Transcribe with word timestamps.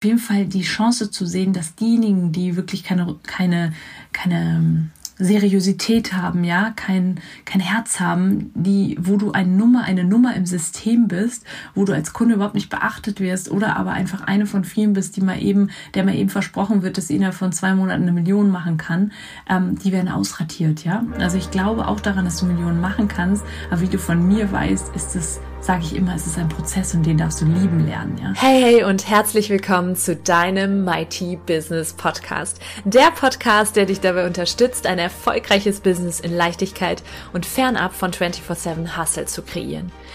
auf 0.00 0.06
jeden 0.06 0.18
Fall 0.18 0.46
die 0.46 0.62
Chance 0.62 1.10
zu 1.10 1.26
sehen, 1.26 1.52
dass 1.52 1.74
diejenigen, 1.74 2.32
die 2.32 2.56
wirklich 2.56 2.84
keine, 2.84 3.16
keine, 3.22 3.74
keine 4.12 4.56
ähm, 4.56 4.90
Seriosität 5.18 6.14
haben, 6.14 6.42
ja, 6.42 6.72
kein, 6.74 7.20
kein 7.44 7.60
Herz 7.60 8.00
haben, 8.00 8.50
die, 8.54 8.96
wo 8.98 9.18
du 9.18 9.32
eine 9.32 9.50
Nummer, 9.50 9.84
eine 9.84 10.04
Nummer 10.04 10.34
im 10.36 10.46
System 10.46 11.06
bist, 11.06 11.44
wo 11.74 11.84
du 11.84 11.92
als 11.92 12.14
Kunde 12.14 12.36
überhaupt 12.36 12.54
nicht 12.54 12.70
beachtet 12.70 13.20
wirst 13.20 13.50
oder 13.50 13.76
aber 13.76 13.92
einfach 13.92 14.22
eine 14.22 14.46
von 14.46 14.64
vielen 14.64 14.94
bist, 14.94 15.16
die 15.16 15.20
mal 15.20 15.38
eben, 15.42 15.68
der 15.92 16.04
mal 16.04 16.14
eben 16.14 16.30
versprochen 16.30 16.80
wird, 16.80 16.96
dass 16.96 17.08
sie 17.08 17.16
innerhalb 17.16 17.36
von 17.36 17.52
zwei 17.52 17.74
Monaten 17.74 18.04
eine 18.04 18.12
Million 18.12 18.48
machen 18.48 18.78
kann, 18.78 19.12
ähm, 19.50 19.78
die 19.78 19.92
werden 19.92 20.08
ausratiert, 20.08 20.82
ja. 20.82 21.04
Also 21.18 21.36
ich 21.36 21.50
glaube 21.50 21.86
auch 21.86 22.00
daran, 22.00 22.24
dass 22.24 22.40
du 22.40 22.46
Millionen 22.46 22.80
machen 22.80 23.06
kannst, 23.06 23.44
aber 23.70 23.82
wie 23.82 23.88
du 23.88 23.98
von 23.98 24.26
mir 24.26 24.50
weißt, 24.50 24.96
ist 24.96 25.14
es 25.14 25.40
sage 25.60 25.82
ich 25.84 25.94
immer, 25.94 26.14
es 26.14 26.26
ist 26.26 26.38
ein 26.38 26.48
Prozess 26.48 26.94
und 26.94 27.04
den 27.04 27.18
darfst 27.18 27.40
du 27.42 27.44
lieben 27.44 27.86
lernen. 27.86 28.18
Ja? 28.18 28.32
Hey, 28.34 28.62
hey 28.62 28.84
und 28.84 29.08
herzlich 29.08 29.50
willkommen 29.50 29.94
zu 29.94 30.16
deinem 30.16 30.84
Mighty 30.84 31.38
Business 31.46 31.92
Podcast. 31.92 32.60
Der 32.84 33.10
Podcast, 33.10 33.76
der 33.76 33.84
dich 33.84 34.00
dabei 34.00 34.26
unterstützt, 34.26 34.86
ein 34.86 34.98
erfolgreiches 34.98 35.80
Business 35.80 36.18
in 36.20 36.34
Leichtigkeit 36.34 37.02
und 37.34 37.44
fernab 37.44 37.94
von 37.94 38.12
24-7 38.12 38.96
Hustle 38.96 39.26
zu 39.26 39.42
kreieren. 39.42 39.92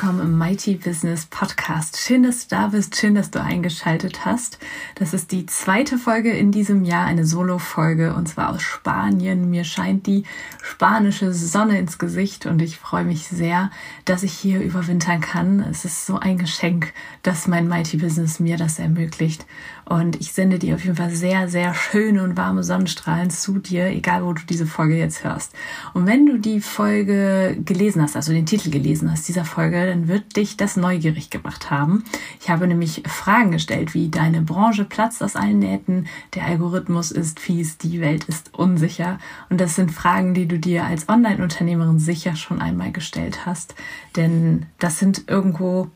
Willkommen 0.00 0.20
im 0.20 0.38
Mighty 0.38 0.76
Business 0.76 1.26
Podcast. 1.26 1.96
Schön, 1.98 2.22
dass 2.22 2.46
du 2.46 2.54
da 2.54 2.68
bist, 2.68 2.94
schön, 2.94 3.16
dass 3.16 3.32
du 3.32 3.42
eingeschaltet 3.42 4.24
hast. 4.24 4.60
Das 4.94 5.12
ist 5.12 5.32
die 5.32 5.44
zweite 5.46 5.98
Folge 5.98 6.30
in 6.30 6.52
diesem 6.52 6.84
Jahr, 6.84 7.04
eine 7.04 7.26
Solo-Folge 7.26 8.14
und 8.14 8.28
zwar 8.28 8.50
aus 8.50 8.62
Spanien. 8.62 9.50
Mir 9.50 9.64
scheint 9.64 10.06
die 10.06 10.22
spanische 10.62 11.32
Sonne 11.32 11.80
ins 11.80 11.98
Gesicht 11.98 12.46
und 12.46 12.62
ich 12.62 12.78
freue 12.78 13.02
mich 13.02 13.26
sehr, 13.26 13.72
dass 14.04 14.22
ich 14.22 14.34
hier 14.34 14.60
überwintern 14.60 15.20
kann. 15.20 15.58
Es 15.68 15.84
ist 15.84 16.06
so 16.06 16.16
ein 16.16 16.38
Geschenk, 16.38 16.92
dass 17.24 17.48
mein 17.48 17.66
Mighty 17.66 17.96
Business 17.96 18.38
mir 18.38 18.56
das 18.56 18.78
ermöglicht. 18.78 19.46
Und 19.88 20.20
ich 20.20 20.34
sende 20.34 20.58
dir 20.58 20.74
auf 20.74 20.84
jeden 20.84 20.96
Fall 20.96 21.10
sehr, 21.10 21.48
sehr 21.48 21.72
schöne 21.72 22.22
und 22.22 22.36
warme 22.36 22.62
Sonnenstrahlen 22.62 23.30
zu 23.30 23.58
dir, 23.58 23.86
egal 23.86 24.22
wo 24.22 24.34
du 24.34 24.42
diese 24.46 24.66
Folge 24.66 24.98
jetzt 24.98 25.24
hörst. 25.24 25.54
Und 25.94 26.06
wenn 26.06 26.26
du 26.26 26.36
die 26.36 26.60
Folge 26.60 27.56
gelesen 27.64 28.02
hast, 28.02 28.14
also 28.14 28.32
den 28.32 28.44
Titel 28.44 28.68
gelesen 28.70 29.10
hast 29.10 29.26
dieser 29.28 29.46
Folge, 29.46 29.86
dann 29.86 30.06
wird 30.06 30.36
dich 30.36 30.58
das 30.58 30.76
neugierig 30.76 31.30
gemacht 31.30 31.70
haben. 31.70 32.04
Ich 32.38 32.50
habe 32.50 32.66
nämlich 32.66 33.02
Fragen 33.06 33.50
gestellt, 33.50 33.94
wie 33.94 34.10
deine 34.10 34.42
Branche 34.42 34.84
platzt 34.84 35.22
aus 35.22 35.36
allen 35.36 35.58
Nähten, 35.58 36.06
der 36.34 36.44
Algorithmus 36.44 37.10
ist 37.10 37.40
fies, 37.40 37.78
die 37.78 38.02
Welt 38.02 38.24
ist 38.24 38.52
unsicher. 38.52 39.18
Und 39.48 39.58
das 39.58 39.74
sind 39.74 39.90
Fragen, 39.90 40.34
die 40.34 40.46
du 40.46 40.58
dir 40.58 40.84
als 40.84 41.08
Online-Unternehmerin 41.08 41.98
sicher 41.98 42.36
schon 42.36 42.60
einmal 42.60 42.92
gestellt 42.92 43.46
hast. 43.46 43.74
Denn 44.16 44.66
das 44.78 44.98
sind 44.98 45.24
irgendwo, 45.28 45.88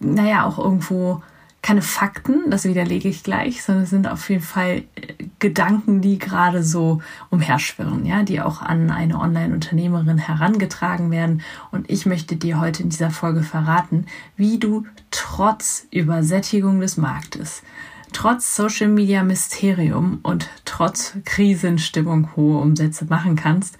naja, 0.00 0.46
auch 0.46 0.58
irgendwo 0.58 1.20
keine 1.66 1.82
Fakten, 1.82 2.48
das 2.48 2.62
widerlege 2.62 3.08
ich 3.08 3.24
gleich, 3.24 3.64
sondern 3.64 3.82
es 3.82 3.90
sind 3.90 4.06
auf 4.06 4.30
jeden 4.30 4.44
Fall 4.44 4.84
äh, 4.94 5.14
Gedanken, 5.40 6.00
die 6.00 6.16
gerade 6.16 6.62
so 6.62 7.02
umherschwirren, 7.28 8.06
ja, 8.06 8.22
die 8.22 8.40
auch 8.40 8.62
an 8.62 8.92
eine 8.92 9.18
Online-Unternehmerin 9.18 10.18
herangetragen 10.18 11.10
werden. 11.10 11.42
Und 11.72 11.90
ich 11.90 12.06
möchte 12.06 12.36
dir 12.36 12.60
heute 12.60 12.84
in 12.84 12.90
dieser 12.90 13.10
Folge 13.10 13.42
verraten, 13.42 14.06
wie 14.36 14.60
du 14.60 14.86
trotz 15.10 15.88
Übersättigung 15.90 16.78
des 16.78 16.98
Marktes, 16.98 17.64
trotz 18.12 18.54
Social 18.54 18.86
Media 18.86 19.24
Mysterium 19.24 20.20
und 20.22 20.48
trotz 20.66 21.14
Krisenstimmung 21.24 22.36
hohe 22.36 22.60
Umsätze 22.60 23.06
machen 23.06 23.34
kannst, 23.34 23.76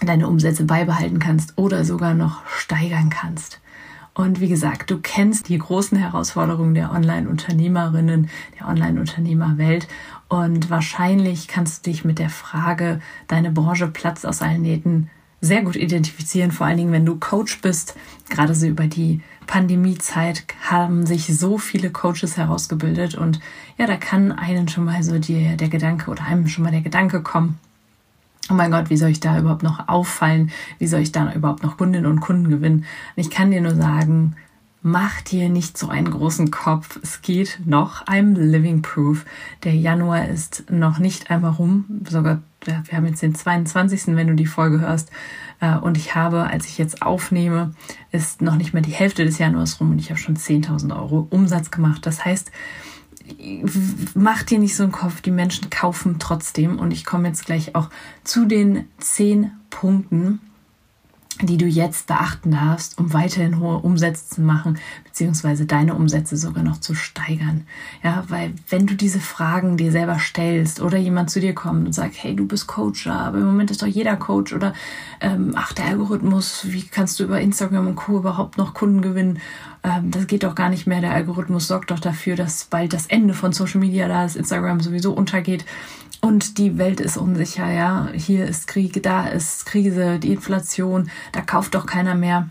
deine 0.00 0.26
Umsätze 0.26 0.64
beibehalten 0.64 1.20
kannst 1.20 1.56
oder 1.58 1.84
sogar 1.84 2.14
noch 2.14 2.44
steigern 2.48 3.08
kannst. 3.08 3.60
Und 4.16 4.40
wie 4.40 4.48
gesagt, 4.48 4.90
du 4.90 4.98
kennst 4.98 5.50
die 5.50 5.58
großen 5.58 5.98
Herausforderungen 5.98 6.74
der 6.74 6.90
Online-Unternehmerinnen, 6.90 8.30
der 8.58 8.66
Online-Unternehmerwelt. 8.66 9.88
Und 10.28 10.70
wahrscheinlich 10.70 11.48
kannst 11.48 11.86
du 11.86 11.90
dich 11.90 12.02
mit 12.06 12.18
der 12.18 12.30
Frage, 12.30 13.02
deine 13.28 13.50
Branche 13.50 13.88
platzt 13.88 14.26
aus 14.26 14.40
allen 14.40 14.62
Nähten, 14.62 15.10
sehr 15.42 15.60
gut 15.62 15.76
identifizieren. 15.76 16.50
Vor 16.50 16.66
allen 16.66 16.78
Dingen, 16.78 16.92
wenn 16.92 17.04
du 17.04 17.16
Coach 17.16 17.60
bist. 17.60 17.94
Gerade 18.30 18.54
so 18.54 18.66
über 18.66 18.86
die 18.86 19.20
Pandemiezeit 19.46 20.44
haben 20.62 21.04
sich 21.04 21.26
so 21.38 21.58
viele 21.58 21.90
Coaches 21.90 22.38
herausgebildet. 22.38 23.16
Und 23.16 23.38
ja, 23.76 23.86
da 23.86 23.98
kann 23.98 24.32
einen 24.32 24.66
schon 24.68 24.86
mal 24.86 25.02
so 25.02 25.18
die, 25.18 25.58
der 25.58 25.68
Gedanke 25.68 26.10
oder 26.10 26.24
einem 26.24 26.48
schon 26.48 26.64
mal 26.64 26.70
der 26.72 26.80
Gedanke 26.80 27.20
kommen, 27.20 27.58
oh 28.50 28.54
mein 28.54 28.70
Gott, 28.70 28.90
wie 28.90 28.96
soll 28.96 29.10
ich 29.10 29.20
da 29.20 29.38
überhaupt 29.38 29.62
noch 29.62 29.88
auffallen? 29.88 30.50
Wie 30.78 30.86
soll 30.86 31.00
ich 31.00 31.12
da 31.12 31.32
überhaupt 31.32 31.62
noch 31.62 31.76
Kundinnen 31.76 32.10
und 32.10 32.20
Kunden 32.20 32.48
gewinnen? 32.48 32.84
Und 33.16 33.20
ich 33.20 33.30
kann 33.30 33.50
dir 33.50 33.60
nur 33.60 33.74
sagen, 33.74 34.36
mach 34.82 35.20
dir 35.20 35.48
nicht 35.48 35.76
so 35.76 35.88
einen 35.88 36.10
großen 36.10 36.50
Kopf. 36.52 36.98
Es 37.02 37.20
geht 37.20 37.60
noch. 37.64 38.06
I'm 38.06 38.38
living 38.38 38.82
proof. 38.82 39.24
Der 39.64 39.74
Januar 39.74 40.28
ist 40.28 40.70
noch 40.70 40.98
nicht 40.98 41.30
einmal 41.30 41.52
rum. 41.52 41.86
Sogar, 42.08 42.42
wir 42.64 42.82
haben 42.92 43.06
jetzt 43.06 43.22
den 43.22 43.34
22., 43.34 44.14
wenn 44.14 44.28
du 44.28 44.34
die 44.34 44.46
Folge 44.46 44.80
hörst. 44.80 45.10
Äh, 45.60 45.76
und 45.76 45.96
ich 45.96 46.14
habe, 46.14 46.44
als 46.44 46.66
ich 46.66 46.78
jetzt 46.78 47.02
aufnehme, 47.02 47.74
ist 48.12 48.42
noch 48.42 48.54
nicht 48.54 48.74
mehr 48.74 48.82
die 48.82 48.92
Hälfte 48.92 49.24
des 49.24 49.38
Januars 49.38 49.80
rum 49.80 49.90
und 49.90 49.98
ich 49.98 50.10
habe 50.10 50.20
schon 50.20 50.36
10.000 50.36 50.94
Euro 50.94 51.26
Umsatz 51.30 51.70
gemacht. 51.72 52.06
Das 52.06 52.24
heißt, 52.24 52.52
mach 54.14 54.42
dir 54.42 54.58
nicht 54.58 54.76
so 54.76 54.82
einen 54.82 54.92
Kopf, 54.92 55.20
die 55.20 55.30
Menschen 55.30 55.70
kaufen 55.70 56.16
trotzdem. 56.18 56.78
Und 56.78 56.90
ich 56.90 57.04
komme 57.04 57.28
jetzt 57.28 57.46
gleich 57.46 57.74
auch 57.74 57.90
zu 58.24 58.46
den 58.46 58.88
zehn 58.98 59.52
Punkten, 59.70 60.40
die 61.42 61.58
du 61.58 61.66
jetzt 61.66 62.06
beachten 62.06 62.52
darfst, 62.52 62.98
um 62.98 63.12
weiterhin 63.12 63.60
hohe 63.60 63.78
Umsätze 63.78 64.36
zu 64.36 64.40
machen, 64.40 64.78
beziehungsweise 65.04 65.66
deine 65.66 65.94
Umsätze 65.94 66.36
sogar 66.36 66.62
noch 66.62 66.78
zu 66.78 66.94
steigern. 66.94 67.66
Ja, 68.02 68.24
weil 68.28 68.54
wenn 68.70 68.86
du 68.86 68.94
diese 68.94 69.20
Fragen 69.20 69.76
dir 69.76 69.92
selber 69.92 70.18
stellst 70.18 70.80
oder 70.80 70.96
jemand 70.96 71.30
zu 71.30 71.40
dir 71.40 71.54
kommt 71.54 71.86
und 71.86 71.92
sagt, 71.92 72.14
hey, 72.22 72.34
du 72.34 72.46
bist 72.46 72.66
Coach, 72.66 73.06
aber 73.06 73.38
im 73.38 73.46
Moment 73.46 73.70
ist 73.70 73.82
doch 73.82 73.86
jeder 73.86 74.16
Coach 74.16 74.52
oder 74.54 74.72
ähm, 75.20 75.52
ach, 75.56 75.72
der 75.72 75.86
Algorithmus, 75.86 76.66
wie 76.68 76.82
kannst 76.82 77.20
du 77.20 77.24
über 77.24 77.40
Instagram 77.40 77.88
und 77.88 77.96
Co. 77.96 78.18
überhaupt 78.18 78.56
noch 78.56 78.72
Kunden 78.72 79.02
gewinnen? 79.02 79.38
Ähm, 79.82 80.10
das 80.10 80.26
geht 80.26 80.42
doch 80.42 80.54
gar 80.54 80.70
nicht 80.70 80.86
mehr. 80.86 81.00
Der 81.00 81.12
Algorithmus 81.12 81.68
sorgt 81.68 81.90
doch 81.90 82.00
dafür, 82.00 82.36
dass 82.36 82.64
bald 82.64 82.92
das 82.92 83.06
Ende 83.06 83.34
von 83.34 83.52
Social 83.52 83.80
Media 83.80 84.08
da 84.08 84.24
ist, 84.24 84.36
Instagram 84.36 84.80
sowieso 84.80 85.12
untergeht. 85.12 85.64
Und 86.26 86.58
die 86.58 86.76
Welt 86.76 87.00
ist 87.00 87.18
unsicher, 87.18 87.70
ja. 87.70 88.08
Hier 88.12 88.46
ist 88.46 88.66
Krieg, 88.66 89.00
da 89.04 89.28
ist 89.28 89.64
Krise, 89.64 90.18
die 90.18 90.32
Inflation, 90.32 91.08
da 91.30 91.40
kauft 91.40 91.76
doch 91.76 91.86
keiner 91.86 92.16
mehr. 92.16 92.48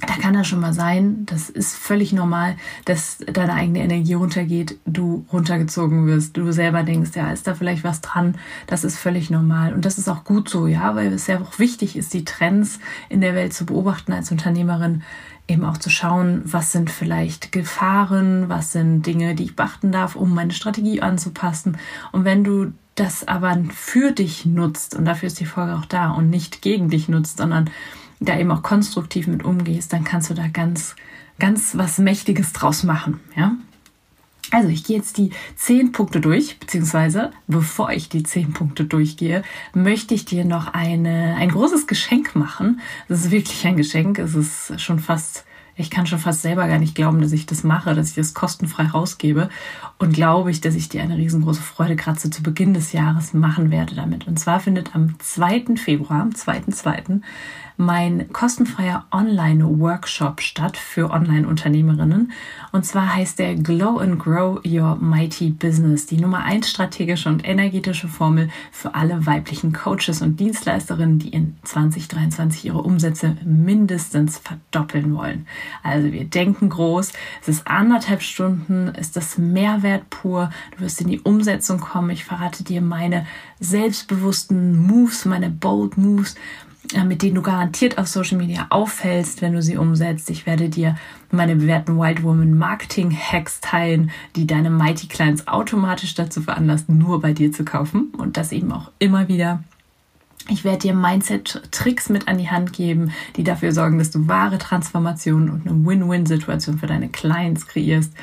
Da 0.00 0.14
kann 0.14 0.32
das 0.32 0.46
schon 0.46 0.60
mal 0.60 0.72
sein, 0.72 1.26
das 1.26 1.50
ist 1.50 1.74
völlig 1.74 2.14
normal, 2.14 2.56
dass 2.86 3.18
deine 3.30 3.52
eigene 3.52 3.80
Energie 3.80 4.14
runtergeht, 4.14 4.78
du 4.86 5.26
runtergezogen 5.30 6.06
wirst, 6.06 6.34
du 6.38 6.50
selber 6.50 6.82
denkst, 6.82 7.10
ja, 7.14 7.30
ist 7.30 7.46
da 7.46 7.54
vielleicht 7.54 7.84
was 7.84 8.00
dran, 8.00 8.36
das 8.66 8.84
ist 8.84 8.96
völlig 8.96 9.28
normal. 9.28 9.74
Und 9.74 9.84
das 9.84 9.98
ist 9.98 10.08
auch 10.08 10.24
gut 10.24 10.48
so, 10.48 10.66
ja, 10.66 10.94
weil 10.94 11.12
es 11.12 11.26
ja 11.26 11.42
auch 11.42 11.58
wichtig 11.58 11.94
ist, 11.94 12.14
die 12.14 12.24
Trends 12.24 12.78
in 13.10 13.20
der 13.20 13.34
Welt 13.34 13.52
zu 13.52 13.66
beobachten 13.66 14.14
als 14.14 14.30
Unternehmerin, 14.30 15.02
eben 15.48 15.64
auch 15.64 15.78
zu 15.78 15.90
schauen, 15.90 16.42
was 16.44 16.72
sind 16.72 16.90
vielleicht 16.90 17.50
Gefahren, 17.52 18.48
was 18.48 18.72
sind 18.72 19.02
Dinge, 19.02 19.34
die 19.34 19.44
ich 19.44 19.56
beachten 19.56 19.90
darf, 19.90 20.14
um 20.14 20.34
meine 20.34 20.52
Strategie 20.52 21.00
anzupassen. 21.00 21.78
Und 22.12 22.24
wenn 22.24 22.44
du 22.44 22.72
das 22.94 23.26
aber 23.26 23.56
für 23.74 24.12
dich 24.12 24.44
nutzt, 24.44 24.94
und 24.94 25.06
dafür 25.06 25.28
ist 25.28 25.40
die 25.40 25.46
Folge 25.46 25.76
auch 25.76 25.86
da, 25.86 26.10
und 26.10 26.30
nicht 26.30 26.62
gegen 26.62 26.90
dich 26.90 27.08
nutzt, 27.08 27.38
sondern 27.38 27.70
da 28.20 28.38
eben 28.38 28.50
auch 28.50 28.62
konstruktiv 28.62 29.26
mit 29.26 29.44
umgehst, 29.44 29.92
dann 29.92 30.04
kannst 30.04 30.28
du 30.28 30.34
da 30.34 30.48
ganz, 30.48 30.96
ganz 31.38 31.76
was 31.76 31.98
Mächtiges 31.98 32.52
draus 32.52 32.82
machen, 32.82 33.20
ja. 33.36 33.52
Also 34.50 34.68
ich 34.68 34.84
gehe 34.84 34.96
jetzt 34.96 35.18
die 35.18 35.30
zehn 35.56 35.92
Punkte 35.92 36.20
durch, 36.20 36.58
beziehungsweise 36.58 37.32
bevor 37.46 37.90
ich 37.90 38.08
die 38.08 38.22
zehn 38.22 38.52
Punkte 38.52 38.84
durchgehe, 38.84 39.42
möchte 39.74 40.14
ich 40.14 40.24
dir 40.24 40.44
noch 40.44 40.72
eine, 40.72 41.36
ein 41.36 41.50
großes 41.50 41.86
Geschenk 41.86 42.34
machen. 42.34 42.80
Das 43.08 43.20
ist 43.24 43.30
wirklich 43.30 43.66
ein 43.66 43.76
Geschenk. 43.76 44.18
Es 44.18 44.34
ist 44.34 44.80
schon 44.80 45.00
fast, 45.00 45.44
ich 45.76 45.90
kann 45.90 46.06
schon 46.06 46.18
fast 46.18 46.40
selber 46.40 46.66
gar 46.66 46.78
nicht 46.78 46.94
glauben, 46.94 47.20
dass 47.20 47.32
ich 47.32 47.44
das 47.44 47.62
mache, 47.62 47.94
dass 47.94 48.08
ich 48.08 48.14
das 48.14 48.32
kostenfrei 48.32 48.84
rausgebe. 48.86 49.50
und 49.98 50.14
glaube 50.14 50.50
ich, 50.50 50.62
dass 50.62 50.74
ich 50.74 50.88
dir 50.88 51.02
eine 51.02 51.18
riesengroße 51.18 51.60
Freude 51.60 51.96
so 52.16 52.30
zu 52.30 52.42
Beginn 52.42 52.72
des 52.72 52.92
Jahres 52.92 53.34
machen 53.34 53.70
werde 53.70 53.94
damit. 53.94 54.26
Und 54.26 54.38
zwar 54.38 54.60
findet 54.60 54.94
am 54.94 55.20
2. 55.20 55.76
Februar, 55.76 56.22
am 56.22 56.30
2.2., 56.30 57.20
mein 57.78 58.32
kostenfreier 58.32 59.06
Online-Workshop 59.12 60.40
statt 60.40 60.76
für 60.76 61.10
Online-Unternehmerinnen. 61.10 62.32
Und 62.72 62.84
zwar 62.84 63.14
heißt 63.14 63.38
der 63.38 63.54
Glow 63.54 63.98
and 63.98 64.18
Grow 64.18 64.60
Your 64.66 64.96
Mighty 64.96 65.50
Business, 65.50 66.04
die 66.04 66.16
Nummer 66.16 66.40
1 66.44 66.68
strategische 66.68 67.28
und 67.28 67.48
energetische 67.48 68.08
Formel 68.08 68.50
für 68.72 68.96
alle 68.96 69.26
weiblichen 69.26 69.72
Coaches 69.72 70.22
und 70.22 70.40
Dienstleisterinnen, 70.40 71.20
die 71.20 71.28
in 71.28 71.56
2023 71.62 72.64
ihre 72.64 72.82
Umsätze 72.82 73.36
mindestens 73.44 74.38
verdoppeln 74.38 75.14
wollen. 75.14 75.46
Also 75.84 76.12
wir 76.12 76.24
denken 76.24 76.70
groß. 76.70 77.12
Es 77.42 77.48
ist 77.48 77.68
anderthalb 77.68 78.22
Stunden, 78.22 78.88
ist 78.88 79.16
das 79.16 79.38
Mehrwert 79.38 80.10
pur. 80.10 80.50
Du 80.76 80.80
wirst 80.84 81.00
in 81.00 81.06
die 81.06 81.20
Umsetzung 81.20 81.78
kommen. 81.78 82.10
Ich 82.10 82.24
verrate 82.24 82.64
dir 82.64 82.80
meine 82.80 83.24
selbstbewussten 83.60 84.84
Moves, 84.84 85.24
meine 85.24 85.48
bold 85.48 85.96
Moves, 85.96 86.34
mit 87.04 87.22
denen 87.22 87.34
du 87.34 87.42
garantiert 87.42 87.98
auf 87.98 88.06
Social 88.06 88.38
Media 88.38 88.66
auffällst, 88.70 89.42
wenn 89.42 89.52
du 89.52 89.62
sie 89.62 89.76
umsetzt. 89.76 90.30
Ich 90.30 90.46
werde 90.46 90.68
dir 90.68 90.96
meine 91.30 91.56
bewährten 91.56 91.98
Wild 91.98 92.22
Woman 92.22 92.56
Marketing 92.56 93.10
Hacks 93.10 93.60
teilen, 93.60 94.10
die 94.36 94.46
deine 94.46 94.70
Mighty 94.70 95.06
Clients 95.06 95.46
automatisch 95.46 96.14
dazu 96.14 96.40
veranlassen, 96.40 96.98
nur 96.98 97.20
bei 97.20 97.32
dir 97.32 97.52
zu 97.52 97.64
kaufen 97.64 98.12
und 98.16 98.36
das 98.36 98.52
eben 98.52 98.72
auch 98.72 98.90
immer 98.98 99.28
wieder. 99.28 99.62
Ich 100.50 100.64
werde 100.64 100.78
dir 100.78 100.94
Mindset-Tricks 100.94 102.08
mit 102.08 102.26
an 102.26 102.38
die 102.38 102.48
Hand 102.48 102.72
geben, 102.72 103.12
die 103.36 103.44
dafür 103.44 103.72
sorgen, 103.72 103.98
dass 103.98 104.10
du 104.10 104.28
wahre 104.28 104.56
Transformationen 104.56 105.50
und 105.50 105.66
eine 105.66 105.84
Win-Win-Situation 105.84 106.78
für 106.78 106.86
deine 106.86 107.10
Clients 107.10 107.66
kreierst 107.66 108.14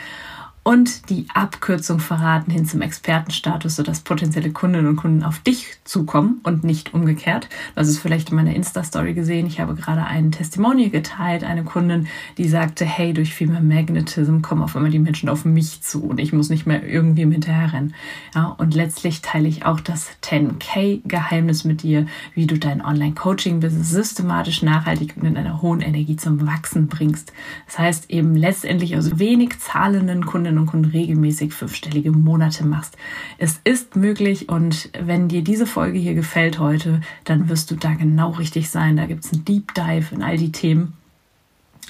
und 0.67 1.12
die 1.12 1.27
Abkürzung 1.31 2.00
verraten 2.00 2.50
hin 2.50 2.65
zum 2.65 2.81
Expertenstatus, 2.81 3.75
sodass 3.75 4.00
potenzielle 4.00 4.50
Kundinnen 4.50 4.88
und 4.88 4.95
Kunden 4.95 5.21
auf 5.21 5.38
dich 5.38 5.67
zukommen 5.83 6.39
und 6.41 6.63
nicht 6.63 6.95
umgekehrt. 6.95 7.50
Das 7.75 7.88
ist 7.88 8.00
vielleicht 8.00 8.31
in 8.31 8.35
meiner 8.38 8.56
Insta-Story 8.56 9.13
gesehen. 9.13 9.45
Ich 9.45 9.59
habe 9.59 9.75
gerade 9.75 10.03
einen 10.03 10.31
Testimonial 10.31 10.89
geteilt, 10.89 11.44
eine 11.44 11.63
Kundin, 11.63 12.07
die 12.39 12.47
sagte, 12.47 12.83
hey, 12.83 13.13
durch 13.13 13.35
viel 13.35 13.45
mehr 13.45 13.62
Magnetism 13.62 14.41
kommen 14.41 14.63
auf 14.63 14.75
einmal 14.75 14.89
die 14.89 14.97
Menschen 14.97 15.29
auf 15.29 15.45
mich 15.45 15.83
zu 15.83 16.03
und 16.03 16.19
ich 16.19 16.33
muss 16.33 16.50
nicht 16.50 16.65
mehr 16.65 16.83
irgendwie 16.83 17.21
im 17.21 17.31
Hinterherrennen. 17.31 17.94
Ja, 18.33 18.45
und 18.57 18.73
letztlich 18.73 19.21
teile 19.21 19.47
ich 19.47 19.68
auch 19.68 19.79
das 19.79 20.09
10K-Geheimnis 20.23 21.63
mit 21.63 21.83
dir, 21.83 22.07
wie 22.33 22.47
du 22.47 22.57
dein 22.57 22.83
Online-Coaching-Business 22.83 23.91
systematisch, 23.91 24.63
nachhaltig 24.63 25.13
und 25.15 25.25
in 25.25 25.38
einer 25.38 25.61
hohen 25.61 25.81
Energie 25.81 26.15
zum 26.15 26.47
Wachsen 26.47 26.88
bringst. 26.88 27.33
Das 27.68 27.77
heißt 27.77 28.09
eben 28.09 28.35
letztendlich 28.35 28.97
aus 28.97 29.19
wenig 29.19 29.59
zahlenden 29.59 30.25
Kunden 30.25 30.55
Kundinnen 30.63 30.86
und 30.86 30.94
regelmäßig 30.94 31.54
fünfstellige 31.54 32.12
Monate 32.12 32.66
machst. 32.66 32.98
Es 33.38 33.60
ist 33.63 33.96
möglich 33.96 34.50
und 34.50 34.90
wenn 35.00 35.28
dir 35.28 35.44
diese 35.44 35.66
Folge 35.66 35.98
hier 35.98 36.13
gefällt 36.13 36.60
heute, 36.60 37.02
dann 37.24 37.50
wirst 37.50 37.72
du 37.72 37.75
da 37.75 37.94
genau 37.94 38.31
richtig 38.31 38.69
sein. 38.69 38.98
Da 38.98 39.06
gibt 39.06 39.25
es 39.25 39.34
einen 39.34 39.46
Deep 39.46 39.74
Dive 39.74 40.13
in 40.13 40.24
all 40.24 40.38
die 40.38 40.52
Themen. 40.52 40.94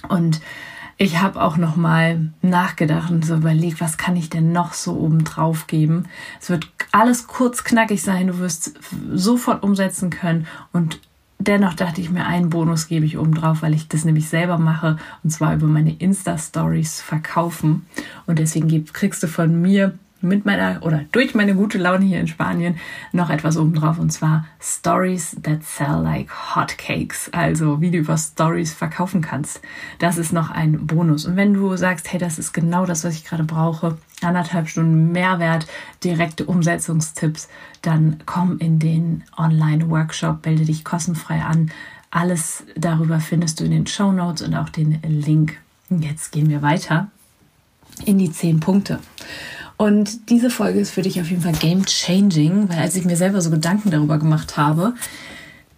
Und 0.08 0.42
ich 0.98 1.22
habe 1.22 1.42
auch 1.42 1.58
noch 1.58 1.76
mal 1.76 2.32
nachgedacht 2.42 3.12
und 3.12 3.26
so 3.26 3.36
überlegt, 3.36 3.82
was 3.82 3.98
kann 3.98 4.16
ich 4.16 4.30
denn 4.30 4.52
noch 4.52 4.74
so 4.74 4.98
oben 4.98 5.24
drauf 5.26 5.68
geben. 5.68 6.06
Es 6.40 6.50
wird 6.50 6.70
alles 6.92 7.28
kurz 7.28 7.64
knackig 7.66 8.02
sein, 8.02 8.28
du 8.28 8.40
wirst 8.40 8.80
sofort 9.14 9.62
umsetzen 9.64 10.10
können 10.10 10.48
und 10.72 11.02
dennoch 11.40 11.74
dachte 11.74 12.02
ich 12.02 12.10
mir, 12.10 12.26
einen 12.26 12.50
Bonus 12.50 12.88
gebe 12.88 13.06
ich 13.06 13.18
oben 13.18 13.34
drauf, 13.34 13.62
weil 13.62 13.74
ich 13.74 13.88
das 13.88 14.06
nämlich 14.06 14.30
selber 14.30 14.58
mache 14.58 14.98
und 15.24 15.30
zwar 15.30 15.54
über 15.54 15.68
meine 15.68 15.94
Insta-Stories 15.94 17.02
verkaufen. 17.02 17.86
Und 18.26 18.40
deswegen 18.40 18.86
kriegst 18.86 19.24
du 19.24 19.28
von 19.28 19.62
mir 19.62 19.98
mit 20.22 20.46
meiner 20.46 20.82
oder 20.82 21.02
durch 21.12 21.36
meine 21.36 21.56
gute 21.56 21.78
Laune 21.78 22.06
hier 22.06 22.20
in 22.20 22.28
Spanien 22.28 22.78
noch 23.12 23.30
etwas 23.30 23.58
obendrauf 23.58 24.00
und 24.00 24.12
zwar 24.12 24.46
Stories 24.60 25.38
that 25.44 25.64
sell 25.64 26.02
like 26.02 26.30
hotcakes. 26.56 27.30
Also 27.32 27.80
wie 27.82 27.92
du 27.92 28.00
über 28.00 28.18
Stories 28.18 28.74
verkaufen 28.74 29.22
kannst. 29.22 29.62
Das 30.00 30.18
ist 30.18 30.34
noch 30.34 30.50
ein 30.50 30.88
Bonus. 30.88 31.26
Und 31.26 31.36
wenn 31.36 31.54
du 31.54 31.76
sagst, 31.78 32.12
hey, 32.12 32.20
das 32.20 32.40
ist 32.40 32.54
genau 32.54 32.86
das, 32.86 33.04
was 33.04 33.16
ich 33.16 33.26
gerade 33.26 33.44
brauche, 33.44 33.98
anderthalb 34.22 34.70
Stunden 34.70 35.12
Mehrwert, 35.12 35.68
direkte 36.04 36.46
Umsetzungstipps, 36.46 37.50
dann 37.82 38.18
komm 38.26 38.58
in 38.60 38.80
den 38.80 39.24
Online-Workshop, 39.38 40.46
melde 40.46 40.66
dich 40.66 40.84
kostenfrei 40.84 41.42
an. 41.42 41.72
Alles 42.12 42.64
darüber 42.76 43.20
findest 43.20 43.60
du 43.60 43.66
in 43.66 43.72
den 43.72 43.88
Show 43.88 44.12
Notes 44.12 44.42
und 44.42 44.56
auch 44.56 44.70
den 44.70 45.00
Link. 45.04 45.58
Jetzt 45.90 46.32
gehen 46.32 46.50
wir 46.50 46.62
weiter 46.62 47.10
in 48.06 48.18
die 48.18 48.32
zehn 48.32 48.60
Punkte. 48.60 49.00
Und 49.78 50.30
diese 50.30 50.50
Folge 50.50 50.80
ist 50.80 50.92
für 50.92 51.02
dich 51.02 51.20
auf 51.20 51.30
jeden 51.30 51.42
Fall 51.42 51.54
game 51.54 51.86
changing, 51.86 52.70
weil 52.70 52.80
als 52.80 52.96
ich 52.96 53.06
mir 53.06 53.18
selber 53.18 53.42
so 53.42 53.52
Gedanken 53.52 53.92
darüber 53.92 54.18
gemacht 54.18 54.56
habe, 54.58 54.94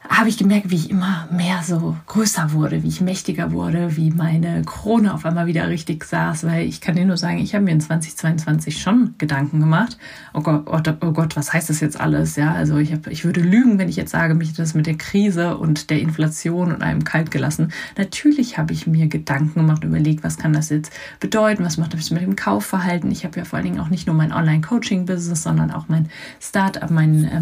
habe 0.10 0.30
ich 0.30 0.38
gemerkt, 0.38 0.70
wie 0.70 0.76
ich 0.76 0.90
immer 0.90 1.28
mehr 1.32 1.62
so 1.64 1.98
größer 2.08 2.54
wurde, 2.54 2.84
wie 2.84 2.88
ich 2.88 3.02
mächtiger 3.02 3.52
wurde, 3.52 3.98
wie 3.98 4.12
meine 4.12 4.62
Krone 4.64 5.14
auf 5.14 5.26
einmal 5.26 5.48
wieder 5.48 5.68
richtig 5.68 6.04
saß, 6.04 6.46
weil 6.46 6.66
ich 6.66 6.82
kann 6.82 6.96
dir 6.96 7.06
nur 7.06 7.18
sagen, 7.18 7.40
ich 7.40 7.54
habe 7.54 7.66
mir 7.66 7.72
in 7.72 7.82
2022 7.82 8.82
schon 8.82 9.16
Gedanken 9.18 9.60
gemacht. 9.60 9.98
Oh 10.34 10.42
Gott, 10.42 10.64
oh, 10.66 11.06
oh 11.06 11.12
Gott, 11.12 11.36
was 11.36 11.52
heißt 11.54 11.70
das 11.70 11.80
jetzt 11.80 12.00
alles? 12.00 12.36
Ja, 12.36 12.54
also 12.54 12.78
ich, 12.78 12.94
hab, 12.94 13.08
ich 13.08 13.26
würde 13.26 13.42
lügen, 13.42 13.80
wenn 13.80 13.90
ich 13.90 13.96
jetzt 13.96 14.12
sage, 14.12 14.34
mich 14.34 14.54
das 14.54 14.74
mit 14.74 14.88
der 14.88 14.98
Krise 14.98 15.58
und 15.58 15.90
der 15.90 16.00
Inflation 16.00 16.72
und 16.72 16.82
einem 16.82 17.04
kalt 17.04 17.32
gelassen. 17.32 17.72
Natürlich 17.98 18.58
habe 18.58 18.74
ich 18.74 18.88
mir 18.88 19.08
Gedanken 19.08 19.56
gemacht, 19.56 19.84
überlegt, 19.84 20.24
was 20.24 20.38
kann 20.38 20.54
das 20.54 20.70
jetzt 20.70 20.92
bedeuten, 21.20 21.66
was 21.66 21.78
macht 21.78 21.94
das 21.94 22.12
mit 22.12 22.22
dem 22.22 22.36
Kaufverhalten. 22.36 23.12
Ich 23.12 23.26
habe 23.26 23.40
ja 23.40 23.46
vor 23.46 23.58
allen 23.58 23.66
Dingen 23.66 23.80
auch 23.80 23.90
nicht 23.90 24.08
nur 24.08 24.16
mein 24.16 24.32
Online-Coaching-Business, 24.32 25.44
sondern 25.44 25.72
auch 25.72 25.90
mein 25.90 26.10
Startup, 26.40 26.90
mein 26.90 27.26
äh, 27.26 27.40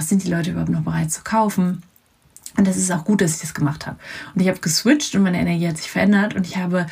Sind 0.00 0.24
die 0.24 0.30
Leute 0.30 0.50
überhaupt 0.50 0.70
noch 0.70 0.82
bereit 0.82 1.10
zu 1.10 1.22
kaufen? 1.22 1.82
Und 2.56 2.66
das 2.66 2.76
ist 2.76 2.90
auch 2.90 3.04
gut, 3.04 3.20
dass 3.20 3.36
ich 3.36 3.40
das 3.40 3.54
gemacht 3.54 3.86
habe. 3.86 3.98
Und 4.34 4.40
ich 4.40 4.48
habe 4.48 4.58
geswitcht 4.58 5.14
und 5.14 5.22
meine 5.22 5.40
Energie 5.40 5.68
hat 5.68 5.76
sich 5.76 5.90
verändert 5.90 6.34
und 6.34 6.46
ich 6.46 6.56
habe 6.56 6.86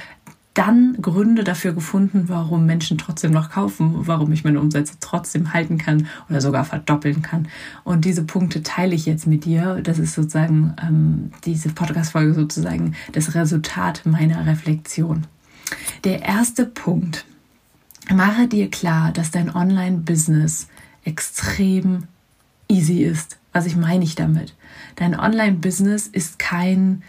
dann 0.56 0.96
Gründe 1.02 1.44
dafür 1.44 1.74
gefunden, 1.74 2.24
warum 2.28 2.64
Menschen 2.64 2.96
trotzdem 2.96 3.30
noch 3.30 3.50
kaufen, 3.50 4.06
warum 4.06 4.32
ich 4.32 4.42
meine 4.42 4.58
Umsätze 4.58 4.94
trotzdem 5.00 5.52
halten 5.52 5.76
kann 5.76 6.06
oder 6.30 6.40
sogar 6.40 6.64
verdoppeln 6.64 7.20
kann. 7.20 7.48
Und 7.84 8.06
diese 8.06 8.24
Punkte 8.24 8.62
teile 8.62 8.94
ich 8.94 9.04
jetzt 9.04 9.26
mit 9.26 9.44
dir. 9.44 9.80
Das 9.82 9.98
ist 9.98 10.14
sozusagen 10.14 10.74
ähm, 10.82 11.30
diese 11.44 11.68
Podcast-Folge 11.68 12.32
sozusagen 12.32 12.94
das 13.12 13.34
Resultat 13.34 14.06
meiner 14.06 14.46
Reflexion. 14.46 15.26
Der 16.04 16.22
erste 16.22 16.64
Punkt. 16.64 17.26
Mache 18.14 18.46
dir 18.46 18.70
klar, 18.70 19.12
dass 19.12 19.32
dein 19.32 19.54
Online-Business 19.54 20.68
extrem 21.04 22.04
easy 22.68 23.02
ist. 23.02 23.38
Was 23.52 23.66
ich 23.66 23.76
meine 23.76 24.04
ich 24.04 24.14
damit? 24.14 24.54
Dein 24.96 25.18
Online-Business 25.18 26.06
ist 26.06 26.38
kein 26.38 27.02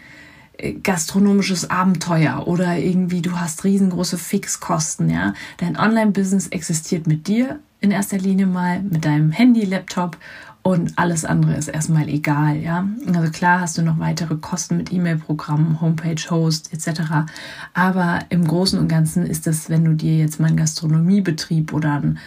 äh, 0.56 0.72
gastronomisches 0.72 1.70
Abenteuer 1.70 2.46
oder 2.46 2.78
irgendwie 2.78 3.22
du 3.22 3.38
hast 3.38 3.64
riesengroße 3.64 4.18
Fixkosten, 4.18 5.10
ja. 5.10 5.34
Dein 5.58 5.78
Online-Business 5.78 6.48
existiert 6.48 7.06
mit 7.06 7.28
dir 7.28 7.60
in 7.80 7.90
erster 7.90 8.18
Linie 8.18 8.46
mal, 8.46 8.82
mit 8.82 9.04
deinem 9.04 9.30
Handy, 9.30 9.64
Laptop 9.64 10.16
und 10.62 10.98
alles 10.98 11.24
andere 11.24 11.54
ist 11.54 11.68
erstmal 11.68 12.08
egal, 12.08 12.56
ja. 12.56 12.86
Also 13.14 13.30
klar 13.30 13.60
hast 13.60 13.78
du 13.78 13.82
noch 13.82 13.98
weitere 13.98 14.36
Kosten 14.36 14.76
mit 14.76 14.92
E-Mail-Programmen, 14.92 15.80
Homepage-Host 15.80 16.72
etc. 16.74 17.30
Aber 17.72 18.20
im 18.28 18.46
Großen 18.46 18.78
und 18.78 18.88
Ganzen 18.88 19.24
ist 19.24 19.46
das, 19.46 19.70
wenn 19.70 19.84
du 19.84 19.94
dir 19.94 20.18
jetzt 20.18 20.40
mal 20.40 20.48
einen 20.48 20.56
Gastronomiebetrieb 20.56 21.72
oder 21.72 21.94
ein 21.94 22.18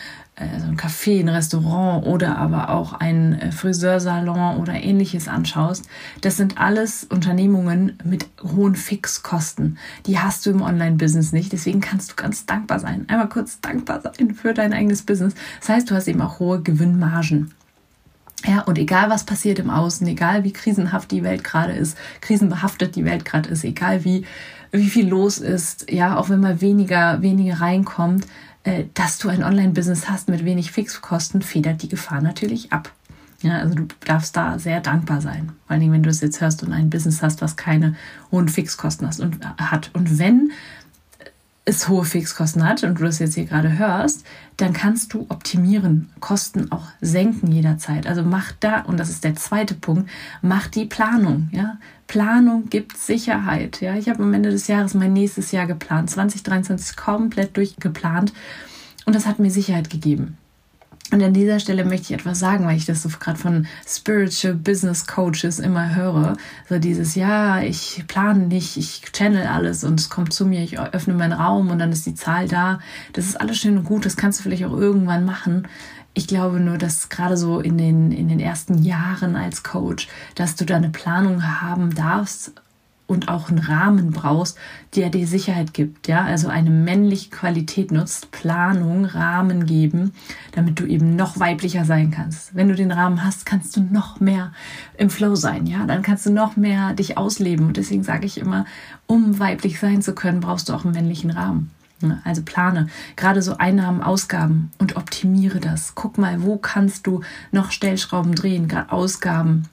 äh, 0.42 0.60
so 0.60 0.68
ein 0.68 0.78
Café, 0.78 1.20
ein 1.20 1.30
Restaurant 1.30 2.06
oder 2.06 2.38
aber 2.38 2.70
auch 2.70 2.94
ein 2.94 3.40
äh, 3.40 3.52
Friseursalon 3.52 4.58
oder 4.58 4.74
ähnliches 4.74 5.28
anschaust, 5.28 5.88
das 6.22 6.38
sind 6.38 6.58
alles 6.58 7.04
Unternehmungen 7.04 7.98
mit 8.04 8.28
hohen 8.44 8.76
Fixkosten. 8.76 9.78
Die 10.06 10.20
hast 10.20 10.46
du 10.46 10.50
im 10.50 10.62
Online-Business 10.62 11.32
nicht. 11.32 11.54
Deswegen 11.54 11.82
kannst 11.82 12.12
du 12.12 12.16
ganz 12.16 12.46
dankbar 12.46 12.80
sein. 12.80 13.06
Einmal 13.08 13.30
kurz 13.30 13.62
dankbar 13.62 14.02
sein 14.02 14.34
für 14.34 14.54
dein 14.54 14.74
eigenes 14.74 15.04
Business. 15.04 15.34
Das 15.60 15.70
heißt, 15.70 15.90
du 15.90 15.96
hast 15.96 16.08
eben 16.08 16.22
auch 16.22 16.40
hohe 16.40 16.62
Gewinnmargen. 16.62 17.54
Ja, 18.46 18.62
und 18.62 18.80
egal 18.80 19.10
was 19.10 19.24
passiert 19.24 19.60
im 19.60 19.70
Außen, 19.70 20.08
egal 20.08 20.44
wie 20.44 20.54
krisenhaft 20.54 21.12
die 21.12 21.24
Welt 21.24 21.44
gerade 21.44 21.74
ist, 21.74 21.96
krisenbehaftet 22.22 22.96
die 22.96 23.06
Welt 23.06 23.24
gerade 23.24 23.50
ist, 23.50 23.64
egal 23.64 24.04
wie, 24.04 24.26
wie 24.72 24.90
viel 24.90 25.08
los 25.08 25.38
ist, 25.38 25.92
ja, 25.92 26.18
auch 26.18 26.30
wenn 26.30 26.40
mal 26.40 26.60
weniger, 26.60 27.22
weniger 27.22 27.62
reinkommt, 27.62 28.26
dass 28.94 29.18
du 29.18 29.30
ein 29.30 29.44
Online-Business 29.44 30.10
hast 30.10 30.30
mit 30.30 30.46
wenig 30.46 30.72
Fixkosten, 30.72 31.42
federt 31.42 31.82
die 31.82 31.90
Gefahr 31.90 32.22
natürlich 32.22 32.72
ab. 32.72 32.92
Ja, 33.42 33.58
also 33.58 33.74
du 33.74 33.88
darfst 34.06 34.38
da 34.38 34.60
sehr 34.60 34.82
dankbar 34.82 35.20
sein. 35.20 35.48
Vor 35.66 35.72
allen 35.72 35.80
Dingen, 35.80 35.94
wenn 35.94 36.04
du 36.04 36.12
es 36.12 36.22
jetzt 36.22 36.42
hörst 36.42 36.62
und 36.62 36.74
ein 36.74 36.92
Business 36.92 37.24
hast, 37.24 37.42
was 37.42 37.56
keine 37.56 37.96
hohen 38.32 38.50
Fixkosten 38.50 39.08
hast 39.08 39.20
und, 39.20 39.40
hat. 39.58 39.90
Und 39.94 40.20
wenn 40.20 40.52
es 41.64 41.88
hohe 41.88 42.06
Fixkosten 42.06 42.68
hat 42.68 42.84
und 42.84 43.00
du 43.00 43.04
das 43.04 43.20
jetzt 43.20 43.36
hier 43.36 43.46
gerade 43.46 43.78
hörst, 43.78 44.26
dann 44.58 44.74
kannst 44.74 45.14
du 45.14 45.28
optimieren, 45.30 46.10
Kosten 46.20 46.72
auch 46.72 46.88
senken 47.02 47.52
jederzeit. 47.52 48.08
Also 48.08 48.24
mach 48.24 48.52
da, 48.60 48.82
und 48.82 49.00
das 49.00 49.10
ist 49.10 49.24
der 49.24 49.36
zweite 49.36 49.76
Punkt, 49.76 50.10
mach 50.42 50.68
die 50.68 50.86
Planung. 50.86 51.50
Ja? 51.52 51.78
Planung 52.08 52.70
gibt 52.70 52.98
Sicherheit. 52.98 53.80
Ja? 53.80 53.96
Ich 53.96 54.10
habe 54.10 54.24
am 54.24 54.34
Ende 54.34 54.50
des 54.50 54.68
Jahres 54.68 54.96
mein 54.96 55.14
nächstes 55.14 55.52
Jahr 55.52 55.68
geplant, 55.68 56.10
2023 56.10 56.98
komplett 56.98 57.56
durchgeplant 57.56 58.34
und 59.06 59.16
das 59.16 59.28
hat 59.28 59.40
mir 59.40 59.52
Sicherheit 59.52 59.90
gegeben. 59.90 60.38
Und 61.12 61.22
an 61.22 61.34
dieser 61.34 61.60
Stelle 61.60 61.84
möchte 61.84 62.06
ich 62.06 62.20
etwas 62.20 62.40
sagen, 62.40 62.66
weil 62.66 62.78
ich 62.78 62.86
das 62.86 63.04
so 63.04 63.10
gerade 63.10 63.38
von 63.38 63.68
Spiritual 63.86 64.54
Business 64.54 65.06
Coaches 65.06 65.60
immer 65.60 65.94
höre. 65.94 66.38
So 66.70 66.80
dieses, 66.80 67.16
ja, 67.16 67.62
ich 67.62 68.06
plane 68.08 68.48
nicht, 68.48 68.78
ich 68.78 69.02
channel 69.12 69.46
alles 69.46 69.84
und 69.84 70.00
es 70.00 70.10
kommt 70.10 70.32
zu 70.32 70.46
mir, 70.46 70.64
ich 70.64 70.80
öffne 70.80 71.14
meinen 71.14 71.34
Raum 71.34 71.70
und 71.70 71.80
dann 71.80 71.92
ist 71.92 72.06
die 72.06 72.16
Zahl 72.16 72.48
da. 72.48 72.80
Das 73.12 73.26
ist 73.26 73.40
alles 73.42 73.58
schön 73.58 73.78
und 73.78 73.84
gut, 73.84 74.06
das 74.06 74.16
kannst 74.16 74.40
du 74.40 74.44
vielleicht 74.44 74.64
auch 74.64 74.72
irgendwann 74.72 75.26
machen. 75.26 75.68
Ich 76.14 76.28
glaube 76.28 76.62
nur, 76.62 76.78
dass 76.78 77.10
gerade 77.10 77.36
so 77.36 77.60
in 77.60 77.78
den, 77.78 78.14
in 78.14 78.30
den 78.30 78.40
ersten 78.40 78.82
Jahren 78.82 79.36
als 79.36 79.64
Coach, 79.64 80.08
dass 80.36 80.56
du 80.56 80.66
da 80.66 80.78
eine 80.78 80.90
Planung 80.90 81.62
haben 81.62 81.94
darfst, 81.94 82.54
und 83.12 83.28
auch 83.28 83.50
einen 83.50 83.60
Rahmen 83.60 84.12
brauchst, 84.12 84.58
der 84.96 85.10
dir 85.10 85.28
Sicherheit 85.28 85.74
gibt. 85.74 86.08
Ja, 86.08 86.24
also 86.24 86.48
eine 86.48 86.70
männliche 86.70 87.30
Qualität 87.30 87.92
nutzt, 87.92 88.32
Planung, 88.32 89.04
Rahmen 89.04 89.66
geben, 89.66 90.14
damit 90.54 90.80
du 90.80 90.86
eben 90.86 91.18
noch 91.18 91.38
weiblicher 91.38 91.84
sein 91.84 92.10
kannst. 92.10 92.56
Wenn 92.56 92.70
du 92.70 92.76
den 92.76 92.92
Rahmen 92.92 93.24
hast, 93.24 93.46
kannst 93.46 93.76
du 93.76 93.82
noch 93.82 94.22
mehr 94.22 94.54
im 94.98 95.10
Flow 95.10 95.36
sein. 95.36 95.68
Ja, 95.68 95.86
dann 95.86 96.04
kannst 96.04 96.26
du 96.26 96.32
noch 96.32 96.56
mehr 96.56 96.94
dich 96.94 97.18
ausleben. 97.18 97.68
Und 97.68 97.76
deswegen 97.76 98.04
sage 98.04 98.26
ich 98.26 98.38
immer, 98.38 98.66
um 99.08 99.40
weiblich 99.40 99.78
sein 99.78 100.02
zu 100.02 100.16
können, 100.16 100.40
brauchst 100.40 100.70
du 100.70 100.74
auch 100.74 100.86
einen 100.86 100.94
männlichen 100.94 101.32
Rahmen. 101.32 101.70
Also 102.24 102.42
plane 102.44 102.88
gerade 103.18 103.42
so 103.42 103.58
Einnahmen, 103.58 104.02
Ausgaben 104.02 104.72
und 104.80 104.96
optimiere 104.96 105.60
das. 105.60 105.96
Guck 105.96 106.18
mal, 106.18 106.42
wo 106.42 106.58
kannst 106.58 107.06
du 107.06 107.22
noch 107.52 107.72
Stellschrauben 107.72 108.34
drehen, 108.36 108.70
gerade 108.70 108.92
Ausgaben 108.92 109.68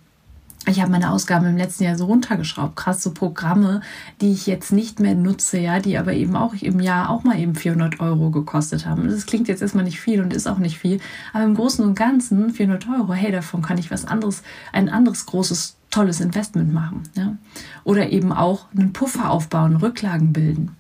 ich 0.69 0.81
habe 0.81 0.91
meine 0.91 1.11
Ausgaben 1.11 1.47
im 1.47 1.57
letzten 1.57 1.85
Jahr 1.85 1.97
so 1.97 2.07
runtergeschraubt. 2.07 2.77
Krass, 2.77 3.03
so 3.03 3.13
Programme, 3.13 3.81
die 4.21 4.33
ich 4.33 4.47
jetzt 4.47 4.73
nicht 4.73 5.01
mehr 5.01 5.15
nutze, 5.15 5.59
ja, 5.59 5.81
die 5.81 5.99
aber 5.99 6.13
eben 6.13 6.37
auch 6.37 6.55
im 6.55 6.81
Jahr 6.81 7.11
auch 7.11 7.25
mal 7.25 7.39
eben 7.39 7.55
400 7.55 8.01
Euro 8.01 8.31
gekostet 8.31 8.87
haben. 8.87 9.09
Das 9.09 9.27
klingt 9.27 9.49
jetzt 9.49 9.63
erstmal 9.63 9.85
nicht 9.85 10.01
viel 10.01 10.21
und 10.21 10.33
ist 10.33 10.47
auch 10.47 10.59
nicht 10.59 10.79
viel, 10.79 11.01
aber 11.33 11.45
im 11.45 11.55
Großen 11.55 11.85
und 11.85 11.95
Ganzen 11.95 12.51
400 12.51 12.89
Euro, 12.89 13.13
hey, 13.13 13.33
davon 13.33 13.63
kann 13.63 13.79
ich 13.79 13.91
was 13.91 14.05
anderes, 14.05 14.43
ein 14.73 14.89
anderes 14.89 15.27
großes, 15.27 15.77
tolles 15.91 16.21
Investment 16.21 16.73
machen, 16.73 17.03
ja. 17.15 17.37
Oder 17.85 18.11
eben 18.11 18.33
auch 18.33 18.67
einen 18.77 18.93
Puffer 18.93 19.31
aufbauen, 19.31 19.77
Rücklagen 19.77 20.33
bilden. 20.33 20.77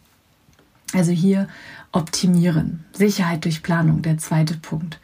Also 0.93 1.13
hier 1.13 1.49
optimieren. 1.93 2.85
Sicherheit 2.93 3.45
durch 3.45 3.63
Planung, 3.63 4.03
der 4.03 4.19
zweite 4.19 4.55
Punkt. 4.55 5.01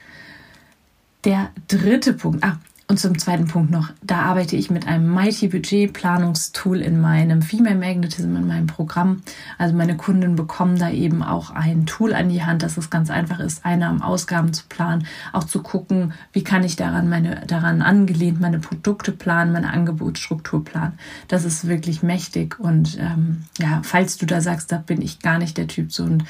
Der 1.25 1.51
dritte 1.69 2.13
Punkt, 2.13 2.45
ah, 2.45 2.59
und 2.87 3.01
zum 3.01 3.19
zweiten 3.19 3.47
Punkt 3.47 3.71
noch, 3.71 3.91
da 4.03 4.23
arbeite 4.23 4.57
ich 4.57 4.71
mit 4.71 4.87
einem 4.87 5.11
Mighty 5.13 5.49
Budget 5.49 5.95
Planungstool 5.95 6.83
in 6.83 7.01
meinem 7.01 7.41
Female 7.41 7.77
Magnetism, 7.77 8.37
in 8.37 8.47
meinem 8.47 8.67
Programm. 8.67 9.23
Also 9.57 9.75
meine 9.75 9.97
Kunden 9.97 10.37
bekommen 10.37 10.79
da 10.79 10.91
eben 10.91 11.23
auch 11.23 11.51
ein 11.51 11.87
Tool 11.87 12.13
an 12.13 12.29
die 12.29 12.45
Hand, 12.45 12.63
dass 12.63 12.77
es 12.77 12.91
ganz 12.91 13.09
einfach 13.09 13.41
ist, 13.41 13.65
Einnahmen, 13.65 14.03
Ausgaben 14.03 14.53
zu 14.53 14.65
planen, 14.69 15.07
auch 15.33 15.45
zu 15.45 15.63
gucken, 15.63 16.13
wie 16.33 16.45
kann 16.45 16.63
ich 16.63 16.77
daran 16.77 17.09
meine, 17.09 17.41
daran 17.47 17.81
angelehnt 17.81 18.41
meine 18.41 18.59
Produkte 18.59 19.13
planen, 19.13 19.53
meine 19.53 19.73
Angebotsstruktur 19.73 20.63
planen. 20.63 20.99
Das 21.29 21.47
ist 21.47 21.67
wirklich 21.67 22.03
mächtig 22.03 22.61
und 22.61 22.99
ähm, 23.01 23.45
ja, 23.59 23.81
falls 23.83 24.19
du 24.19 24.27
da 24.27 24.43
sagst, 24.43 24.71
da 24.73 24.77
bin 24.77 25.01
ich 25.01 25.21
gar 25.21 25.39
nicht 25.39 25.57
der 25.57 25.69
Typ 25.69 25.91
so 25.91 26.05
und 26.05 26.25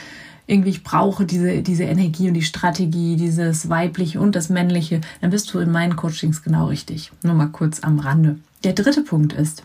irgendwie 0.47 0.71
ich 0.71 0.85
brauche 0.85 1.25
diese, 1.25 1.63
diese 1.63 1.85
Energie 1.85 2.29
und 2.29 2.35
die 2.35 2.43
Strategie, 2.43 3.17
dieses 3.17 3.69
weibliche 3.69 4.21
und 4.21 4.37
das 4.37 4.49
männliche, 4.49 5.01
dann 5.21 5.31
bist 5.31 5.53
du 5.53 5.59
in 5.59 5.71
meinen 5.71 5.97
Coachings 5.97 6.43
genau 6.43 6.67
richtig. 6.67 7.13
Nur 7.23 7.35
mal 7.35 7.49
kurz 7.49 7.81
am 7.81 7.99
Rande. 7.99 8.39
Der 8.63 8.75
dritte 8.75 9.03
Punkt 9.03 9.33
ist, 9.33 9.63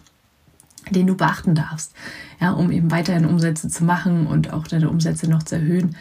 den 0.89 1.07
du 1.07 1.15
beachten 1.15 1.55
darfst, 1.55 1.93
ja, 2.39 2.51
um 2.51 2.71
eben 2.71 2.91
weiterhin 2.91 3.25
Umsätze 3.25 3.67
zu 3.67 3.83
machen 3.83 4.27
und 4.27 4.53
auch 4.53 4.67
deine 4.67 4.89
Umsätze 4.89 5.29
noch 5.29 5.43
zu 5.43 5.55
erhöhen. 5.55 5.95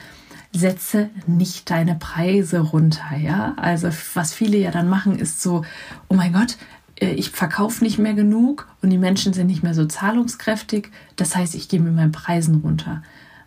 Setze 0.52 1.11
nicht 1.26 1.68
deine 1.68 1.94
Preise 1.97 2.61
runter, 2.61 3.16
ja. 3.20 3.54
Also 3.56 3.90
was 4.14 4.32
viele 4.32 4.56
ja 4.56 4.70
dann 4.70 4.88
machen, 4.88 5.18
ist 5.18 5.42
so, 5.42 5.62
oh 6.08 6.14
mein 6.14 6.32
Gott, 6.32 6.56
äh, 7.00 7.11
ich 7.11 7.30
verkaufe 7.30 7.85
nicht 7.85 7.99
mehr 7.99 8.14
genug 8.14 8.68
und 8.80 8.90
die 8.90 8.99
Menschen 8.99 9.32
sind 9.32 9.49
nicht 9.49 9.62
mehr 9.62 9.75
so 9.75 9.85
zahlungskräftig. 9.85 10.90
Das 11.16 11.37
heißt, 11.37 11.54
ich 11.54 11.68
gehe 11.68 11.80
mit 11.80 11.94
meinen 11.94 12.12
Preisen 12.12 12.61
runter 12.62 13.02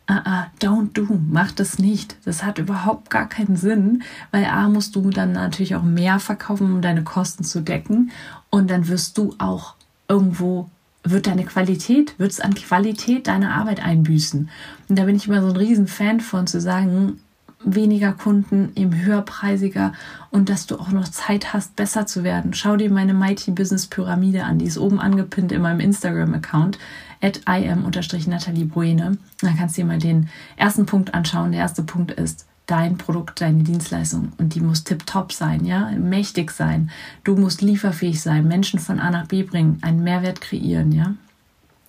ah, 0.08 0.22
ah, 0.25 0.48
don't 0.60 0.93
do, 0.93 1.08
mach 1.29 1.51
das 1.51 1.79
nicht. 1.79 2.15
Das 2.25 2.43
hat 2.43 2.58
überhaupt 2.58 3.10
gar 3.10 3.27
keinen 3.27 3.55
Sinn, 3.55 4.03
weil 4.31 4.46
A 4.46 4.70
musst 4.70 4.96
du 4.96 5.10
dann 5.10 5.31
natürlich 5.31 5.75
auch 5.75 5.84
mehr 5.84 6.20
verkaufen, 6.20 6.74
um 6.74 6.81
deine 6.81 7.03
Kosten 7.03 7.43
zu 7.43 7.62
decken 7.62 8.12
und 8.50 8.70
dann 8.70 8.88
wirst 8.88 9.17
du 9.17 9.36
auch 9.38 9.75
irgendwo 10.08 10.70
wird 11.03 11.27
deine 11.27 11.46
Qualität, 11.46 12.17
wird 12.20 12.31
es 12.31 12.39
an 12.39 12.53
Qualität 12.53 13.27
deiner 13.27 13.55
Arbeit 13.55 13.84
einbüßen. 13.84 14.50
Und 14.88 15.00
da 15.00 15.05
bin 15.05 15.15
ich 15.15 15.27
immer 15.27 15.41
so 15.41 15.48
ein 15.48 15.55
riesen 15.55 15.88
Fan 15.88 16.20
von 16.20 16.46
zu 16.46 16.62
sagen, 16.62 17.20
weniger 17.63 18.13
Kunden, 18.13 18.72
eben 18.75 18.96
höherpreisiger 19.03 19.93
und 20.31 20.50
dass 20.50 20.67
du 20.67 20.79
auch 20.79 20.91
noch 20.91 21.08
Zeit 21.08 21.53
hast, 21.53 21.75
besser 21.75 22.05
zu 22.05 22.24
werden. 22.24 22.53
Schau 22.53 22.75
dir 22.75 22.91
meine 22.91 23.13
Mighty 23.13 23.51
Business 23.51 23.88
Pyramide 23.88 24.43
an, 24.43 24.60
die 24.60 24.65
ist 24.65 24.77
oben 24.77 25.00
angepinnt 25.00 25.51
in 25.51 25.62
meinem 25.62 25.79
Instagram-Account 25.79 26.79
at 27.22 27.42
im-Nathalie 27.48 28.66
Bruene. 28.66 29.18
Dann 29.42 29.58
kannst 29.58 29.78
du 29.78 29.82
dir 29.82 29.88
mal 29.88 30.00
den 30.00 30.30
ersten 30.58 30.86
Punkt 30.86 31.13
anschauen. 31.13 31.51
Der 31.51 31.62
erste 31.62 31.84
Punkt 31.84 32.12
ist 32.12 32.46
dein 32.66 32.98
Produkt, 32.98 33.42
deine 33.42 33.63
Dienstleistung 33.63 34.32
und 34.38 34.56
die 34.56 34.62
muss 34.62 34.86
tipptopp 34.86 35.34
sein, 35.34 35.66
ja, 35.66 35.92
mächtig 35.92 36.51
sein. 36.51 36.90
Du 37.24 37.36
musst 37.36 37.62
lieferfähig 37.62 38.22
sein, 38.22 38.48
Menschen 38.48 38.80
von 38.80 39.00
A 39.00 39.12
nach 39.12 39.28
B 39.28 39.44
bringen, 39.44 39.80
einen 39.82 40.04
Mehrwert 40.04 40.40
kreieren, 40.42 40.92
ja. 40.92 41.16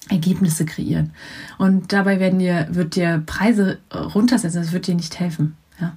Ergebnisse 0.09 0.65
kreieren. 0.65 1.13
Und 1.59 1.93
dabei 1.93 2.19
werden 2.19 2.41
dir, 2.41 2.67
wird 2.71 2.97
dir 2.97 3.23
Preise 3.25 3.79
runtersetzen, 3.93 4.61
das 4.61 4.73
wird 4.73 4.89
dir 4.89 4.97
nicht 4.97 5.21
helfen. 5.21 5.57
Ja. 5.81 5.97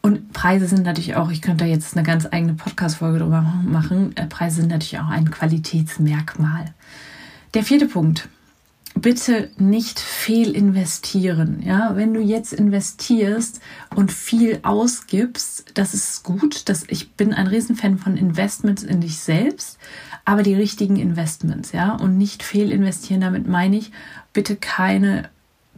Und 0.00 0.32
Preise 0.32 0.66
sind 0.66 0.82
natürlich 0.82 1.14
auch, 1.14 1.30
ich 1.30 1.40
könnte 1.40 1.64
da 1.64 1.70
jetzt 1.70 1.96
eine 1.96 2.04
ganz 2.04 2.26
eigene 2.28 2.54
Podcast-Folge 2.54 3.20
drüber 3.20 3.42
machen, 3.64 4.16
äh, 4.16 4.26
Preise 4.26 4.62
sind 4.62 4.70
natürlich 4.70 4.98
auch 4.98 5.08
ein 5.08 5.30
Qualitätsmerkmal. 5.30 6.64
Der 7.54 7.62
vierte 7.62 7.86
Punkt, 7.86 8.28
bitte 8.94 9.50
nicht 9.56 9.98
fehl 10.00 10.54
investieren. 10.54 11.62
Ja, 11.64 11.96
wenn 11.96 12.14
du 12.14 12.20
jetzt 12.20 12.52
investierst 12.52 13.60
und 13.94 14.12
viel 14.12 14.60
ausgibst, 14.62 15.72
das 15.74 15.94
ist 15.94 16.22
gut. 16.22 16.68
Das, 16.68 16.84
ich 16.88 17.12
bin 17.12 17.32
ein 17.32 17.46
Riesenfan 17.46 17.98
von 17.98 18.16
Investments 18.16 18.82
in 18.82 19.00
dich 19.00 19.18
selbst, 19.18 19.78
aber 20.24 20.42
die 20.42 20.54
richtigen 20.54 20.96
Investments, 20.96 21.72
ja, 21.72 21.94
und 21.94 22.18
nicht 22.18 22.42
fehl 22.42 22.70
investieren. 22.70 23.20
Damit 23.20 23.48
meine 23.48 23.76
ich 23.76 23.92
bitte 24.32 24.56
keine 24.56 25.30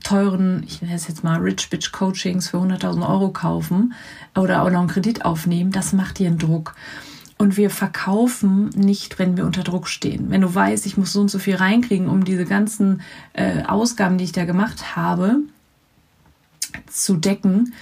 teuren, 0.03 0.63
ich 0.67 0.83
nenne 0.83 0.95
es 0.95 1.09
jetzt 1.09 1.25
mal 1.25 1.41
Rich 1.41 1.71
Bitch 1.71 1.91
Coachings 1.91 2.51
für 2.51 2.59
100.000 2.59 3.09
Euro 3.09 3.31
kaufen 3.31 3.95
oder 4.37 4.63
auch 4.63 4.71
noch 4.71 4.81
einen 4.81 4.89
Kredit 4.89 5.25
aufnehmen. 5.25 5.73
Das 5.73 5.93
macht 5.93 6.19
dir 6.19 6.29
einen 6.29 6.39
Druck. 6.39 6.75
Und 7.37 7.57
wir 7.57 7.69
verkaufen 7.71 8.71
nicht, 8.71 9.19
wenn 9.19 9.37
wir 9.37 9.45
unter 9.45 9.65
Druck 9.65 9.89
stehen. 9.89 10.31
Wenn 10.31 10.43
du 10.43 10.55
weißt, 10.55 10.87
ich 10.87 10.97
muss 10.97 11.13
so 11.13 11.21
und 11.21 11.31
so 11.31 11.39
viel 11.39 11.57
reinkriegen, 11.57 12.09
um 12.09 12.25
diese 12.25 12.45
ganzen 12.45 13.03
äh, 13.33 13.65
Ausgaben, 13.65 14.19
die 14.19 14.25
ich 14.25 14.33
da 14.33 14.45
gemacht 14.45 14.97
habe, 14.97 15.39
zu 16.89 17.17
decken, 17.17 17.75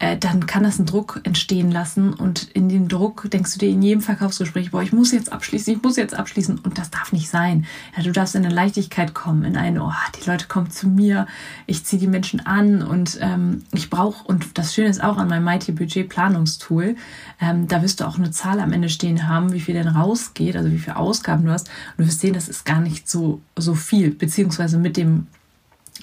äh, 0.00 0.16
dann 0.16 0.46
kann 0.46 0.64
das 0.64 0.78
einen 0.78 0.86
Druck 0.86 1.20
entstehen 1.24 1.70
lassen 1.70 2.14
und 2.14 2.44
in 2.54 2.68
den 2.68 2.88
Druck 2.88 3.30
denkst 3.30 3.52
du 3.52 3.58
dir 3.58 3.68
in 3.68 3.82
jedem 3.82 4.00
Verkaufsgespräch, 4.00 4.70
boah, 4.70 4.82
ich 4.82 4.92
muss 4.92 5.12
jetzt 5.12 5.30
abschließen, 5.30 5.74
ich 5.74 5.82
muss 5.82 5.96
jetzt 5.96 6.14
abschließen 6.14 6.58
und 6.58 6.78
das 6.78 6.90
darf 6.90 7.12
nicht 7.12 7.28
sein. 7.28 7.66
Ja, 7.96 8.02
du 8.02 8.10
darfst 8.10 8.34
in 8.34 8.44
eine 8.44 8.54
Leichtigkeit 8.54 9.14
kommen, 9.14 9.44
in 9.44 9.58
eine, 9.58 9.84
oh, 9.84 9.92
die 10.18 10.28
Leute 10.28 10.48
kommen 10.48 10.70
zu 10.70 10.88
mir, 10.88 11.26
ich 11.66 11.84
ziehe 11.84 12.00
die 12.00 12.06
Menschen 12.06 12.40
an 12.40 12.82
und 12.82 13.18
ähm, 13.20 13.62
ich 13.72 13.90
brauche, 13.90 14.26
und 14.26 14.56
das 14.58 14.74
Schöne 14.74 14.88
ist 14.88 15.04
auch 15.04 15.18
an 15.18 15.28
meinem 15.28 15.44
Mighty 15.44 15.72
Budget 15.72 16.08
Planungstool, 16.08 16.96
ähm, 17.38 17.68
da 17.68 17.82
wirst 17.82 18.00
du 18.00 18.06
auch 18.06 18.16
eine 18.16 18.30
Zahl 18.30 18.60
am 18.60 18.72
Ende 18.72 18.88
stehen 18.88 19.28
haben, 19.28 19.52
wie 19.52 19.60
viel 19.60 19.74
denn 19.74 19.88
rausgeht, 19.88 20.56
also 20.56 20.72
wie 20.72 20.78
viele 20.78 20.96
Ausgaben 20.96 21.44
du 21.44 21.52
hast 21.52 21.68
und 21.68 22.04
du 22.04 22.06
wirst 22.06 22.20
sehen, 22.20 22.32
das 22.32 22.48
ist 22.48 22.64
gar 22.64 22.80
nicht 22.80 23.06
so, 23.08 23.42
so 23.54 23.74
viel, 23.74 24.12
beziehungsweise 24.12 24.78
mit 24.78 24.96
dem 24.96 25.26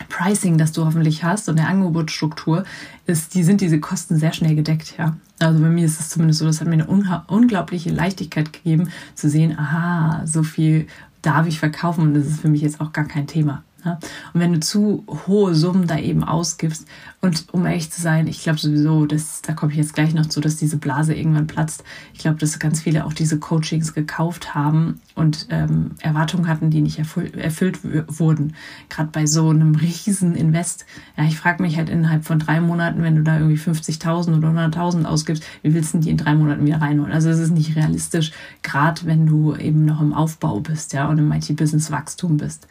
Pricing, 0.10 0.58
das 0.58 0.72
du 0.72 0.86
hoffentlich 0.86 1.24
hast 1.24 1.50
und 1.50 1.58
der 1.58 1.68
Angebotsstruktur, 1.68 2.64
ist, 3.06 3.36
die 3.36 3.44
sind 3.44 3.62
diese 3.62 3.80
Kosten 3.80 4.18
sehr 4.18 4.34
schnell 4.34 4.56
gedeckt, 4.56 4.96
ja. 4.98 5.18
Also 5.40 5.60
bei 5.60 5.70
mir 5.70 5.86
ist 5.86 6.00
es 6.00 6.10
zumindest 6.10 6.40
so, 6.40 6.46
das 6.46 6.62
hat 6.62 6.68
mir 6.68 6.74
eine 6.74 7.24
unglaubliche 7.28 7.92
Leichtigkeit 7.92 8.54
gegeben, 8.54 8.90
zu 9.14 9.30
sehen, 9.30 9.58
aha, 9.58 10.22
so 10.26 10.44
viel 10.44 10.88
darf 11.22 11.48
ich 11.48 11.60
verkaufen 11.60 12.02
und 12.02 12.14
das 12.14 12.26
ist 12.26 12.40
für 12.40 12.50
mich 12.50 12.62
jetzt 12.62 12.82
auch 12.82 12.92
gar 12.94 13.06
kein 13.06 13.28
Thema. 13.28 13.64
Ja? 13.88 14.00
Und 14.34 14.42
wenn 14.42 14.54
du 14.54 14.60
zu 14.60 15.06
hohe 15.28 15.56
Summen 15.56 15.88
da 15.88 15.98
eben 15.98 16.24
ausgibst, 16.24 16.86
und 17.20 17.46
um 17.52 17.66
ehrlich 17.66 17.92
zu 17.92 18.00
sein, 18.00 18.28
ich 18.28 18.44
glaube 18.44 18.60
sowieso, 18.60 19.08
dass, 19.08 19.42
da 19.42 19.54
komme 19.54 19.72
ich 19.72 19.78
jetzt 19.78 19.96
gleich 19.96 20.14
noch 20.14 20.28
zu, 20.28 20.40
dass 20.40 20.58
diese 20.58 20.78
Blase 20.78 21.16
irgendwann 21.16 21.48
platzt. 21.48 21.84
Ich 22.14 22.20
glaube, 22.20 22.38
dass 22.38 22.60
ganz 22.60 22.82
viele 22.82 23.06
auch 23.06 23.14
diese 23.14 23.40
Coachings 23.40 23.96
gekauft 23.96 24.54
haben 24.54 25.02
und 25.16 25.48
ähm, 25.50 25.92
Erwartungen 26.00 26.48
hatten, 26.48 26.70
die 26.70 26.82
nicht 26.82 27.00
erfüll 27.00 27.32
erfüllt 27.36 27.80
wurden. 27.84 28.54
Gerade 28.90 29.10
bei 29.12 29.26
so 29.26 29.50
einem 29.50 29.74
riesen 29.74 30.36
Invest. 30.36 30.86
Ja, 31.18 31.24
ich 31.24 31.38
frage 31.38 31.64
mich 31.64 31.78
halt 31.78 31.90
innerhalb 31.90 32.24
von 32.24 32.38
drei 32.38 32.62
Monaten, 32.62 33.02
wenn 33.02 33.16
du 33.16 33.24
da 33.24 33.40
irgendwie 33.40 33.58
50.000 33.58 34.38
oder 34.38 34.50
100.000 34.50 35.06
ausgibst, 35.06 35.44
wie 35.64 35.74
willst 35.74 35.96
du 35.96 35.98
die 35.98 36.12
in 36.12 36.18
drei 36.18 36.36
Monaten 36.36 36.66
wieder 36.66 36.82
reinholen? 36.82 37.12
Also 37.12 37.30
es 37.30 37.40
ist 37.40 37.52
nicht 37.52 37.76
realistisch, 37.76 38.32
gerade 38.62 39.02
wenn 39.06 39.26
du 39.26 39.56
eben 39.56 39.86
noch 39.86 40.02
im 40.02 40.14
Aufbau 40.14 40.60
bist, 40.60 40.94
ja, 40.94 41.08
und 41.08 41.18
im 41.18 41.32
IT-Business-Wachstum 41.32 42.38
bist 42.38 42.68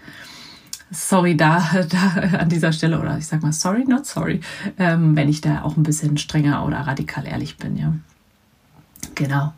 sorry 0.91 1.37
da, 1.37 1.63
da 1.89 2.39
an 2.39 2.49
dieser 2.49 2.73
Stelle 2.73 3.01
oder 3.01 3.19
ich 3.19 3.27
sag 3.27 3.43
mal 3.43 3.53
sorry, 3.53 3.85
not 3.87 4.07
sorry, 4.07 4.41
ähm, 4.79 5.17
wenn 5.17 5.29
ich 5.29 5.41
da 5.41 5.63
auch 5.63 5.77
ein 5.77 5.83
bisschen 5.83 6.17
strenger 6.19 6.65
oder 6.65 6.79
radikal 6.79 7.27
ehrlich 7.27 7.57
bin, 7.57 7.77
ja. 7.77 7.93
Genau. 9.15 9.55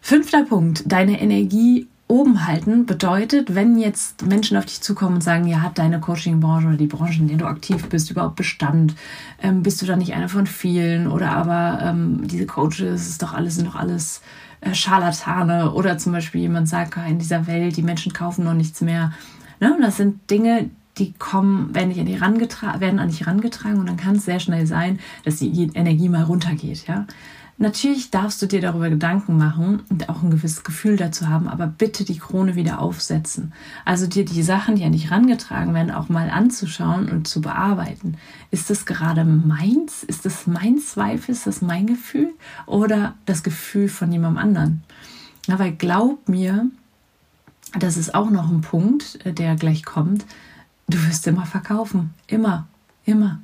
Fünfter 0.00 0.44
Punkt, 0.44 0.84
deine 0.86 1.20
Energie 1.20 1.86
oben 2.10 2.46
halten 2.46 2.86
bedeutet, 2.86 3.54
wenn 3.54 3.78
jetzt 3.78 4.26
Menschen 4.26 4.56
auf 4.56 4.66
dich 4.66 4.80
zukommen 4.80 5.16
und 5.16 5.20
sagen, 5.20 5.46
ja, 5.46 5.60
hat 5.60 5.78
deine 5.78 6.00
Coaching-Branche 6.00 6.66
oder 6.66 6.76
die 6.76 6.88
Branche, 6.88 7.20
in 7.20 7.28
der 7.28 7.36
du 7.36 7.46
aktiv 7.46 7.88
bist, 7.88 8.10
überhaupt 8.10 8.34
Bestand? 8.34 8.96
Ähm, 9.40 9.62
bist 9.62 9.80
du 9.80 9.86
da 9.86 9.94
nicht 9.94 10.12
einer 10.12 10.28
von 10.28 10.46
vielen? 10.46 11.06
Oder 11.06 11.30
aber 11.30 11.78
ähm, 11.82 12.26
diese 12.26 12.46
Coaches, 12.46 13.08
ist 13.08 13.22
doch 13.22 13.32
alles, 13.32 13.56
sind 13.56 13.68
doch 13.68 13.76
alles 13.76 14.22
äh, 14.60 14.74
Scharlatane. 14.74 15.72
Oder 15.72 15.98
zum 15.98 16.12
Beispiel 16.12 16.40
jemand 16.40 16.68
sagt, 16.68 16.96
in 17.08 17.20
dieser 17.20 17.46
Welt, 17.46 17.76
die 17.76 17.82
Menschen 17.82 18.12
kaufen 18.12 18.44
noch 18.44 18.54
nichts 18.54 18.80
mehr. 18.80 19.12
Ne? 19.60 19.74
Und 19.74 19.82
das 19.82 19.96
sind 19.96 20.30
Dinge, 20.30 20.70
die 20.98 21.12
kommen, 21.12 21.74
werden, 21.74 21.88
nicht 21.88 22.00
an 22.00 22.06
die 22.06 22.20
werden 22.20 22.98
an 22.98 23.08
dich 23.08 23.20
herangetragen 23.20 23.78
und 23.78 23.88
dann 23.88 23.96
kann 23.96 24.16
es 24.16 24.24
sehr 24.24 24.40
schnell 24.40 24.66
sein, 24.66 24.98
dass 25.24 25.36
die 25.36 25.70
Energie 25.74 26.08
mal 26.08 26.24
runtergeht. 26.24 26.86
Ja? 26.86 27.06
Natürlich 27.62 28.10
darfst 28.10 28.40
du 28.40 28.46
dir 28.46 28.62
darüber 28.62 28.88
Gedanken 28.88 29.36
machen 29.36 29.82
und 29.90 30.08
auch 30.08 30.22
ein 30.22 30.30
gewisses 30.30 30.64
Gefühl 30.64 30.96
dazu 30.96 31.28
haben, 31.28 31.46
aber 31.46 31.66
bitte 31.66 32.06
die 32.06 32.18
Krone 32.18 32.54
wieder 32.54 32.80
aufsetzen. 32.80 33.52
Also 33.84 34.06
dir 34.06 34.24
die 34.24 34.42
Sachen, 34.42 34.76
die 34.76 34.84
an 34.84 34.92
dich 34.92 35.10
herangetragen 35.10 35.74
werden, 35.74 35.90
auch 35.90 36.08
mal 36.08 36.30
anzuschauen 36.30 37.10
und 37.10 37.28
zu 37.28 37.42
bearbeiten. 37.42 38.16
Ist 38.50 38.70
das 38.70 38.86
gerade 38.86 39.26
meins? 39.26 40.02
Ist 40.04 40.24
das 40.24 40.46
mein 40.46 40.78
Zweifel? 40.78 41.32
Ist 41.32 41.46
das 41.46 41.60
mein 41.60 41.86
Gefühl? 41.86 42.30
Oder 42.64 43.14
das 43.26 43.42
Gefühl 43.42 43.90
von 43.90 44.10
jemandem 44.10 44.42
anderen? 44.42 44.82
Ja, 45.46 45.58
weil 45.58 45.72
glaub 45.72 46.30
mir, 46.30 46.70
das 47.78 47.96
ist 47.96 48.14
auch 48.14 48.30
noch 48.30 48.50
ein 48.50 48.60
Punkt, 48.60 49.24
äh, 49.24 49.32
der 49.32 49.56
gleich 49.56 49.84
kommt. 49.84 50.24
Du 50.88 50.98
wirst 51.06 51.26
immer 51.26 51.46
verkaufen. 51.46 52.14
Immer. 52.26 52.66
Immer. 53.04 53.40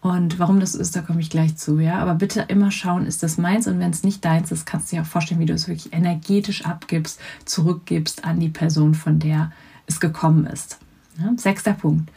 Und 0.00 0.38
warum 0.38 0.60
das 0.60 0.74
ist, 0.74 0.94
da 0.94 1.00
komme 1.00 1.20
ich 1.20 1.30
gleich 1.30 1.56
zu, 1.56 1.78
ja. 1.78 1.98
Aber 1.98 2.14
bitte 2.14 2.42
immer 2.48 2.70
schauen, 2.70 3.06
ist 3.06 3.22
das 3.22 3.38
meins? 3.38 3.66
Und 3.66 3.78
wenn 3.78 3.90
es 3.90 4.04
nicht 4.04 4.22
deins 4.22 4.52
ist, 4.52 4.66
kannst 4.66 4.92
du 4.92 4.96
dir 4.96 5.02
auch 5.02 5.06
vorstellen, 5.06 5.40
wie 5.40 5.46
du 5.46 5.54
es 5.54 5.66
wirklich 5.66 5.94
energetisch 5.94 6.66
abgibst, 6.66 7.18
zurückgibst 7.46 8.24
an 8.24 8.38
die 8.38 8.50
Person, 8.50 8.94
von 8.94 9.18
der 9.18 9.50
es 9.86 10.00
gekommen 10.00 10.46
ist. 10.46 10.78
Ja? 11.18 11.32
Sechster 11.36 11.72
Punkt. 11.72 12.10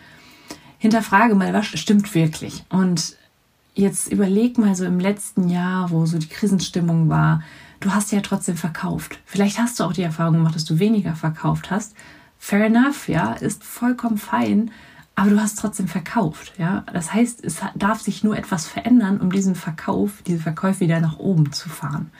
Hinterfrage 0.80 1.34
mal, 1.34 1.54
was 1.54 1.68
stimmt 1.68 2.14
wirklich? 2.14 2.66
Und 2.70 3.16
jetzt 3.74 4.12
überleg 4.12 4.58
mal 4.58 4.76
so 4.76 4.84
im 4.84 5.00
letzten 5.00 5.48
Jahr, 5.48 5.90
wo 5.90 6.06
so 6.06 6.18
die 6.18 6.28
Krisenstimmung 6.28 7.08
war, 7.08 7.42
du 7.80 7.94
hast 7.94 8.12
ja 8.12 8.22
trotzdem 8.22 8.58
verkauft. 8.58 9.20
Vielleicht 9.26 9.60
hast 9.60 9.80
du 9.80 9.84
auch 9.84 9.94
die 9.94 10.04
Erfahrung 10.04 10.36
gemacht, 10.36 10.56
dass 10.56 10.66
du 10.66 10.80
weniger 10.80 11.16
verkauft 11.16 11.72
hast. 11.72 11.96
Fair 12.40 12.66
enough, 12.66 13.08
ja, 13.08 13.34
ist 13.34 13.64
vollkommen 13.64 14.18
fein, 14.18 14.72
aber 15.16 15.32
du 15.32 15.42
hast 15.42 15.58
trotzdem 15.58 15.88
verkauft, 15.88 16.54
ja. 16.60 16.84
Das 16.94 17.14
heißt, 17.14 17.44
es 17.44 17.62
darf 17.76 18.02
sich 18.02 18.24
nur 18.24 18.38
etwas 18.38 18.68
verändern, 18.68 19.20
um 19.20 19.32
diesen 19.32 19.56
Verkauf, 19.56 20.22
diese 20.28 20.40
Verkäufe 20.40 20.82
wieder 20.82 21.00
nach 21.00 21.18
oben 21.18 21.52
zu 21.52 21.70
fahren. 21.70 22.12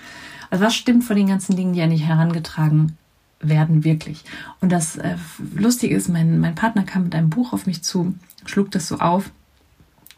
Also 0.50 0.66
was 0.66 0.76
stimmt 0.76 1.04
von 1.04 1.16
den 1.16 1.28
ganzen 1.28 1.56
Dingen, 1.56 1.74
die 1.74 1.82
an 1.82 1.92
dich 1.92 2.04
herangetragen 2.04 2.98
werden, 3.40 3.84
wirklich? 3.84 4.24
Und 4.62 4.72
das 4.72 4.98
äh, 4.98 5.18
Lustige 5.54 5.96
ist, 5.96 6.10
mein, 6.10 6.40
mein 6.40 6.56
Partner 6.56 6.84
kam 6.84 7.04
mit 7.04 7.14
einem 7.14 7.30
Buch 7.30 7.54
auf 7.54 7.68
mich 7.68 7.84
zu, 7.84 8.16
schlug 8.46 8.72
das 8.72 8.88
so 8.88 8.98
auf 8.98 9.30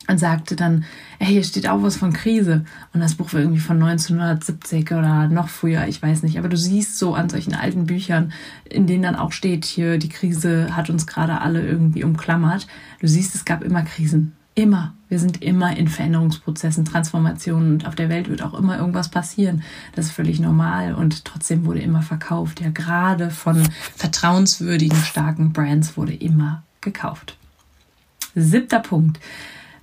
und 0.09 0.17
sagte 0.17 0.55
dann, 0.55 0.85
hey, 1.19 1.33
hier 1.33 1.43
steht 1.43 1.69
auch 1.69 1.83
was 1.83 1.95
von 1.95 2.13
Krise. 2.13 2.65
Und 2.93 2.99
das 2.99 3.15
Buch 3.15 3.31
war 3.31 3.41
irgendwie 3.41 3.59
von 3.59 3.81
1970 3.81 4.91
oder 4.91 5.27
noch 5.27 5.49
früher, 5.49 5.87
ich 5.87 6.01
weiß 6.01 6.23
nicht. 6.23 6.39
Aber 6.39 6.49
du 6.49 6.57
siehst 6.57 6.97
so 6.97 7.13
an 7.13 7.29
solchen 7.29 7.53
alten 7.53 7.85
Büchern, 7.85 8.33
in 8.65 8.87
denen 8.87 9.03
dann 9.03 9.15
auch 9.15 9.31
steht, 9.31 9.65
hier, 9.65 9.99
die 9.99 10.09
Krise 10.09 10.75
hat 10.75 10.89
uns 10.89 11.05
gerade 11.05 11.41
alle 11.41 11.65
irgendwie 11.65 12.03
umklammert. 12.03 12.67
Du 12.99 13.07
siehst, 13.07 13.35
es 13.35 13.45
gab 13.45 13.63
immer 13.63 13.83
Krisen. 13.83 14.35
Immer. 14.55 14.95
Wir 15.09 15.19
sind 15.19 15.43
immer 15.43 15.77
in 15.77 15.87
Veränderungsprozessen, 15.87 16.85
Transformationen 16.85 17.73
und 17.73 17.87
auf 17.87 17.95
der 17.95 18.09
Welt 18.09 18.29
wird 18.29 18.41
auch 18.41 18.55
immer 18.55 18.79
irgendwas 18.79 19.09
passieren. 19.09 19.61
Das 19.95 20.07
ist 20.07 20.11
völlig 20.11 20.39
normal 20.39 20.95
und 20.95 21.23
trotzdem 21.23 21.65
wurde 21.65 21.81
immer 21.81 22.01
verkauft. 22.01 22.61
Ja, 22.61 22.69
gerade 22.71 23.29
von 23.29 23.61
vertrauenswürdigen, 23.95 24.97
starken 24.97 25.53
Brands 25.53 25.97
wurde 25.97 26.13
immer 26.13 26.63
gekauft. 26.81 27.37
Siebter 28.33 28.79
Punkt 28.79 29.19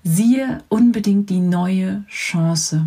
siehe 0.06 0.62
unbedingt 0.68 1.30
die 1.30 1.40
neue 1.40 2.04
Chance 2.08 2.86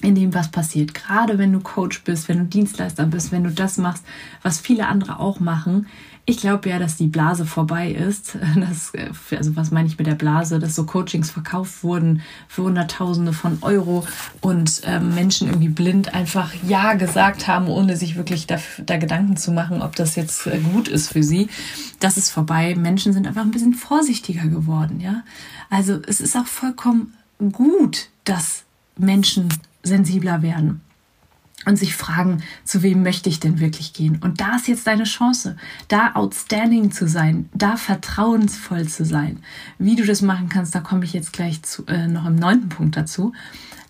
in 0.00 0.14
dem, 0.14 0.32
was 0.32 0.50
passiert. 0.50 0.94
Gerade 0.94 1.38
wenn 1.38 1.52
du 1.52 1.60
Coach 1.60 2.04
bist, 2.04 2.28
wenn 2.28 2.38
du 2.38 2.44
Dienstleister 2.44 3.04
bist, 3.06 3.32
wenn 3.32 3.44
du 3.44 3.50
das 3.50 3.78
machst, 3.78 4.04
was 4.42 4.60
viele 4.60 4.86
andere 4.86 5.18
auch 5.18 5.40
machen. 5.40 5.88
Ich 6.26 6.38
glaube 6.38 6.68
ja, 6.68 6.78
dass 6.78 6.96
die 6.96 7.06
Blase 7.06 7.46
vorbei 7.46 7.90
ist. 7.90 8.38
Das, 8.60 8.92
also 9.30 9.56
was 9.56 9.70
meine 9.70 9.88
ich 9.88 9.98
mit 9.98 10.06
der 10.06 10.14
Blase? 10.14 10.58
Dass 10.58 10.74
so 10.74 10.84
Coachings 10.84 11.30
verkauft 11.30 11.82
wurden 11.82 12.20
für 12.46 12.62
Hunderttausende 12.62 13.32
von 13.32 13.58
Euro 13.62 14.06
und 14.40 14.82
äh, 14.84 15.00
Menschen 15.00 15.48
irgendwie 15.48 15.68
blind 15.68 16.14
einfach 16.14 16.52
Ja 16.66 16.94
gesagt 16.94 17.48
haben, 17.48 17.68
ohne 17.68 17.96
sich 17.96 18.16
wirklich 18.16 18.46
da, 18.46 18.58
da 18.84 18.98
Gedanken 18.98 19.36
zu 19.36 19.50
machen, 19.50 19.82
ob 19.82 19.96
das 19.96 20.16
jetzt 20.16 20.46
äh, 20.46 20.58
gut 20.58 20.88
ist 20.88 21.08
für 21.08 21.22
sie. 21.22 21.48
Das 22.00 22.16
ist 22.16 22.30
vorbei. 22.30 22.74
Menschen 22.76 23.12
sind 23.12 23.26
einfach 23.26 23.42
ein 23.42 23.50
bisschen 23.50 23.74
vorsichtiger 23.74 24.46
geworden, 24.46 25.00
ja. 25.00 25.22
Also 25.70 26.00
es 26.06 26.20
ist 26.20 26.36
auch 26.36 26.46
vollkommen 26.46 27.14
gut, 27.52 28.08
dass 28.24 28.64
Menschen 28.98 29.48
sensibler 29.82 30.42
werden 30.42 30.82
und 31.66 31.76
sich 31.76 31.94
fragen, 31.94 32.42
zu 32.64 32.82
wem 32.82 33.02
möchte 33.02 33.28
ich 33.28 33.40
denn 33.40 33.60
wirklich 33.60 33.92
gehen? 33.92 34.18
Und 34.22 34.40
da 34.40 34.56
ist 34.56 34.68
jetzt 34.68 34.86
deine 34.86 35.04
Chance, 35.04 35.56
da 35.88 36.12
outstanding 36.14 36.90
zu 36.90 37.06
sein, 37.06 37.48
da 37.52 37.76
vertrauensvoll 37.76 38.88
zu 38.88 39.04
sein. 39.04 39.40
Wie 39.78 39.96
du 39.96 40.04
das 40.06 40.22
machen 40.22 40.48
kannst, 40.48 40.74
da 40.74 40.80
komme 40.80 41.04
ich 41.04 41.12
jetzt 41.12 41.32
gleich 41.32 41.62
zu, 41.62 41.86
äh, 41.86 42.06
noch 42.06 42.26
im 42.26 42.36
neunten 42.36 42.70
Punkt 42.70 42.96
dazu. 42.96 43.32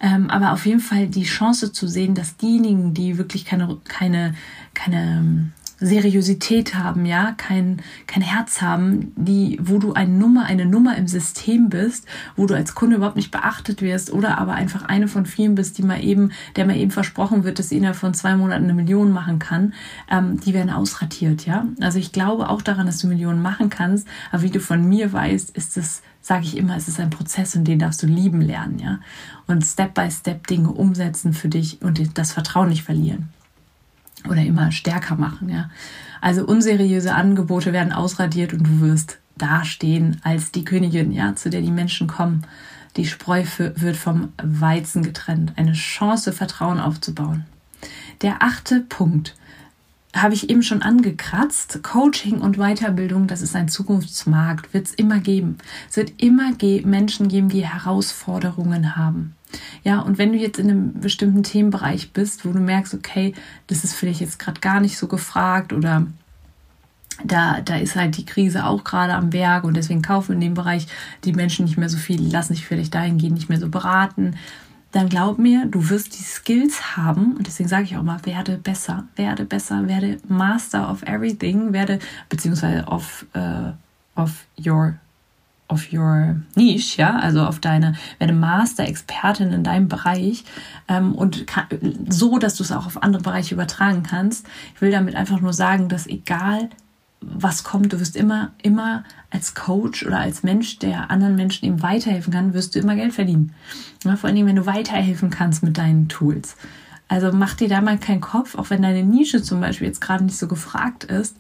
Ähm, 0.00 0.30
aber 0.30 0.52
auf 0.52 0.66
jeden 0.66 0.80
Fall 0.80 1.08
die 1.08 1.24
Chance 1.24 1.72
zu 1.72 1.86
sehen, 1.86 2.14
dass 2.14 2.36
diejenigen, 2.36 2.94
die 2.94 3.18
wirklich 3.18 3.44
keine, 3.44 3.76
keine, 3.84 4.34
keine 4.74 5.52
Seriosität 5.80 6.74
haben, 6.74 7.06
ja, 7.06 7.32
kein, 7.32 7.80
kein 8.06 8.22
Herz 8.22 8.60
haben, 8.60 9.12
die, 9.16 9.58
wo 9.62 9.78
du 9.78 9.94
eine 9.94 10.12
Nummer, 10.12 10.44
eine 10.44 10.66
Nummer 10.66 10.96
im 10.96 11.08
System 11.08 11.70
bist, 11.70 12.06
wo 12.36 12.46
du 12.46 12.54
als 12.54 12.74
Kunde 12.74 12.96
überhaupt 12.96 13.16
nicht 13.16 13.30
beachtet 13.30 13.80
wirst 13.80 14.12
oder 14.12 14.38
aber 14.38 14.52
einfach 14.52 14.84
eine 14.84 15.08
von 15.08 15.24
vielen 15.24 15.54
bist, 15.54 15.78
die 15.78 15.82
mal 15.82 16.04
eben, 16.04 16.32
der 16.56 16.66
mal 16.66 16.76
eben 16.76 16.90
versprochen 16.90 17.44
wird, 17.44 17.58
dass 17.58 17.70
sie 17.70 17.78
innerhalb 17.78 17.96
von 17.96 18.12
zwei 18.12 18.36
Monaten 18.36 18.64
eine 18.64 18.74
Million 18.74 19.10
machen 19.10 19.38
kann, 19.38 19.72
ähm, 20.10 20.38
die 20.40 20.52
werden 20.52 20.70
ausratiert, 20.70 21.46
ja. 21.46 21.66
Also 21.80 21.98
ich 21.98 22.12
glaube 22.12 22.50
auch 22.50 22.60
daran, 22.60 22.86
dass 22.86 22.98
du 22.98 23.06
Millionen 23.06 23.40
machen 23.40 23.70
kannst, 23.70 24.06
aber 24.30 24.42
wie 24.42 24.50
du 24.50 24.60
von 24.60 24.86
mir 24.86 25.12
weißt, 25.12 25.50
ist 25.50 25.76
es 25.76 26.02
sage 26.22 26.44
ich 26.44 26.58
immer, 26.58 26.76
es 26.76 26.86
ist 26.86 27.00
ein 27.00 27.08
Prozess 27.08 27.56
und 27.56 27.64
den 27.64 27.78
darfst 27.78 28.02
du 28.02 28.06
lieben 28.06 28.42
lernen, 28.42 28.78
ja. 28.78 29.00
Und 29.46 29.64
Step 29.64 29.94
by 29.94 30.10
Step 30.10 30.46
Dinge 30.46 30.70
umsetzen 30.70 31.32
für 31.32 31.48
dich 31.48 31.80
und 31.80 32.18
das 32.18 32.32
Vertrauen 32.32 32.68
nicht 32.68 32.82
verlieren 32.82 33.30
oder 34.28 34.42
immer 34.42 34.72
stärker 34.72 35.16
machen. 35.16 35.48
Ja. 35.48 35.70
Also 36.20 36.44
unseriöse 36.44 37.14
Angebote 37.14 37.72
werden 37.72 37.92
ausradiert 37.92 38.52
und 38.52 38.64
du 38.64 38.80
wirst 38.80 39.18
dastehen 39.38 40.20
als 40.22 40.52
die 40.52 40.64
Königin, 40.64 41.12
ja, 41.12 41.34
zu 41.34 41.50
der 41.50 41.62
die 41.62 41.70
Menschen 41.70 42.06
kommen. 42.06 42.44
Die 42.96 43.06
Spreu 43.06 43.44
wird 43.56 43.96
vom 43.96 44.32
Weizen 44.42 45.02
getrennt. 45.02 45.52
Eine 45.56 45.72
Chance, 45.72 46.32
Vertrauen 46.32 46.80
aufzubauen. 46.80 47.44
Der 48.20 48.42
achte 48.42 48.80
Punkt 48.80 49.36
habe 50.14 50.34
ich 50.34 50.50
eben 50.50 50.62
schon 50.62 50.82
angekratzt. 50.82 51.82
Coaching 51.82 52.40
und 52.40 52.58
Weiterbildung, 52.58 53.28
das 53.28 53.42
ist 53.42 53.54
ein 53.54 53.68
Zukunftsmarkt, 53.68 54.74
wird 54.74 54.88
es 54.88 54.94
immer 54.94 55.20
geben. 55.20 55.58
Es 55.88 55.96
wird 55.96 56.20
immer 56.20 56.52
ge 56.52 56.84
Menschen 56.84 57.28
geben, 57.28 57.48
die 57.48 57.66
Herausforderungen 57.66 58.96
haben. 58.96 59.36
Ja, 59.82 60.00
und 60.00 60.18
wenn 60.18 60.32
du 60.32 60.38
jetzt 60.38 60.58
in 60.58 60.70
einem 60.70 61.00
bestimmten 61.00 61.42
Themenbereich 61.42 62.12
bist, 62.12 62.44
wo 62.44 62.52
du 62.52 62.60
merkst, 62.60 62.94
okay, 62.94 63.34
das 63.66 63.84
ist 63.84 63.94
vielleicht 63.94 64.20
jetzt 64.20 64.38
gerade 64.38 64.60
gar 64.60 64.80
nicht 64.80 64.98
so 64.98 65.06
gefragt 65.06 65.72
oder 65.72 66.06
da, 67.24 67.60
da 67.60 67.76
ist 67.76 67.96
halt 67.96 68.16
die 68.16 68.24
Krise 68.24 68.64
auch 68.64 68.84
gerade 68.84 69.14
am 69.14 69.32
Werk 69.32 69.64
und 69.64 69.76
deswegen 69.76 70.02
kaufen 70.02 70.34
in 70.34 70.40
dem 70.40 70.54
Bereich 70.54 70.86
die 71.24 71.32
Menschen 71.32 71.64
nicht 71.64 71.76
mehr 71.76 71.88
so 71.88 71.98
viel, 71.98 72.22
lassen 72.22 72.54
sich 72.54 72.66
vielleicht 72.66 72.94
dahingehend 72.94 73.34
nicht 73.34 73.48
mehr 73.48 73.60
so 73.60 73.68
beraten, 73.68 74.36
dann 74.92 75.08
glaub 75.08 75.38
mir, 75.38 75.66
du 75.66 75.88
wirst 75.88 76.18
die 76.18 76.22
Skills 76.22 76.96
haben 76.96 77.36
und 77.36 77.46
deswegen 77.46 77.68
sage 77.68 77.84
ich 77.84 77.96
auch 77.96 78.02
mal, 78.02 78.24
werde 78.24 78.58
besser, 78.58 79.04
werde 79.16 79.44
besser, 79.44 79.86
werde 79.86 80.18
Master 80.28 80.90
of 80.90 81.02
Everything, 81.02 81.72
werde 81.72 82.00
beziehungsweise 82.28 82.86
of 82.86 83.24
äh, 83.34 83.72
of 84.16 84.46
your 84.58 84.98
of 85.70 85.92
your 85.92 86.36
niche, 86.56 86.98
ja, 86.98 87.16
also 87.16 87.44
auf 87.44 87.60
deine, 87.60 87.94
werde 88.18 88.32
Master-Expertin 88.32 89.52
in 89.52 89.64
deinem 89.64 89.88
Bereich 89.88 90.44
ähm, 90.88 91.14
und 91.14 91.46
kann, 91.46 91.66
so, 92.08 92.38
dass 92.38 92.56
du 92.56 92.62
es 92.62 92.72
auch 92.72 92.86
auf 92.86 93.02
andere 93.02 93.22
Bereiche 93.22 93.54
übertragen 93.54 94.02
kannst. 94.02 94.46
Ich 94.74 94.80
will 94.80 94.90
damit 94.90 95.14
einfach 95.14 95.40
nur 95.40 95.52
sagen, 95.52 95.88
dass 95.88 96.06
egal 96.06 96.70
was 97.20 97.64
kommt, 97.64 97.92
du 97.92 98.00
wirst 98.00 98.16
immer, 98.16 98.52
immer 98.62 99.04
als 99.30 99.54
Coach 99.54 100.06
oder 100.06 100.20
als 100.20 100.42
Mensch, 100.42 100.78
der 100.78 101.10
anderen 101.10 101.36
Menschen 101.36 101.66
eben 101.66 101.82
weiterhelfen 101.82 102.32
kann, 102.32 102.54
wirst 102.54 102.74
du 102.74 102.78
immer 102.78 102.96
Geld 102.96 103.12
verdienen. 103.12 103.54
Ja, 104.04 104.16
vor 104.16 104.30
Dingen, 104.32 104.46
wenn 104.46 104.56
du 104.56 104.66
weiterhelfen 104.66 105.30
kannst 105.30 105.62
mit 105.62 105.76
deinen 105.76 106.08
Tools. 106.08 106.56
Also 107.08 107.32
mach 107.32 107.54
dir 107.54 107.68
da 107.68 107.80
mal 107.80 107.98
keinen 107.98 108.20
Kopf, 108.20 108.54
auch 108.54 108.70
wenn 108.70 108.82
deine 108.82 109.02
Nische 109.02 109.42
zum 109.42 109.60
Beispiel 109.60 109.88
jetzt 109.88 110.00
gerade 110.00 110.24
nicht 110.24 110.38
so 110.38 110.48
gefragt 110.48 111.04
ist. 111.04 111.36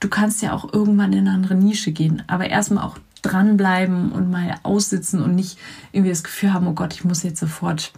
Du 0.00 0.08
kannst 0.08 0.42
ja 0.42 0.52
auch 0.52 0.72
irgendwann 0.72 1.12
in 1.12 1.20
eine 1.20 1.32
andere 1.32 1.54
Nische 1.54 1.92
gehen, 1.92 2.22
aber 2.26 2.48
erstmal 2.48 2.84
auch 2.84 2.98
dranbleiben 3.22 4.12
und 4.12 4.30
mal 4.30 4.54
aussitzen 4.62 5.22
und 5.22 5.34
nicht 5.34 5.58
irgendwie 5.92 6.10
das 6.10 6.24
Gefühl 6.24 6.52
haben, 6.52 6.66
oh 6.66 6.72
Gott, 6.72 6.94
ich 6.94 7.04
muss 7.04 7.22
jetzt 7.22 7.40
sofort 7.40 7.92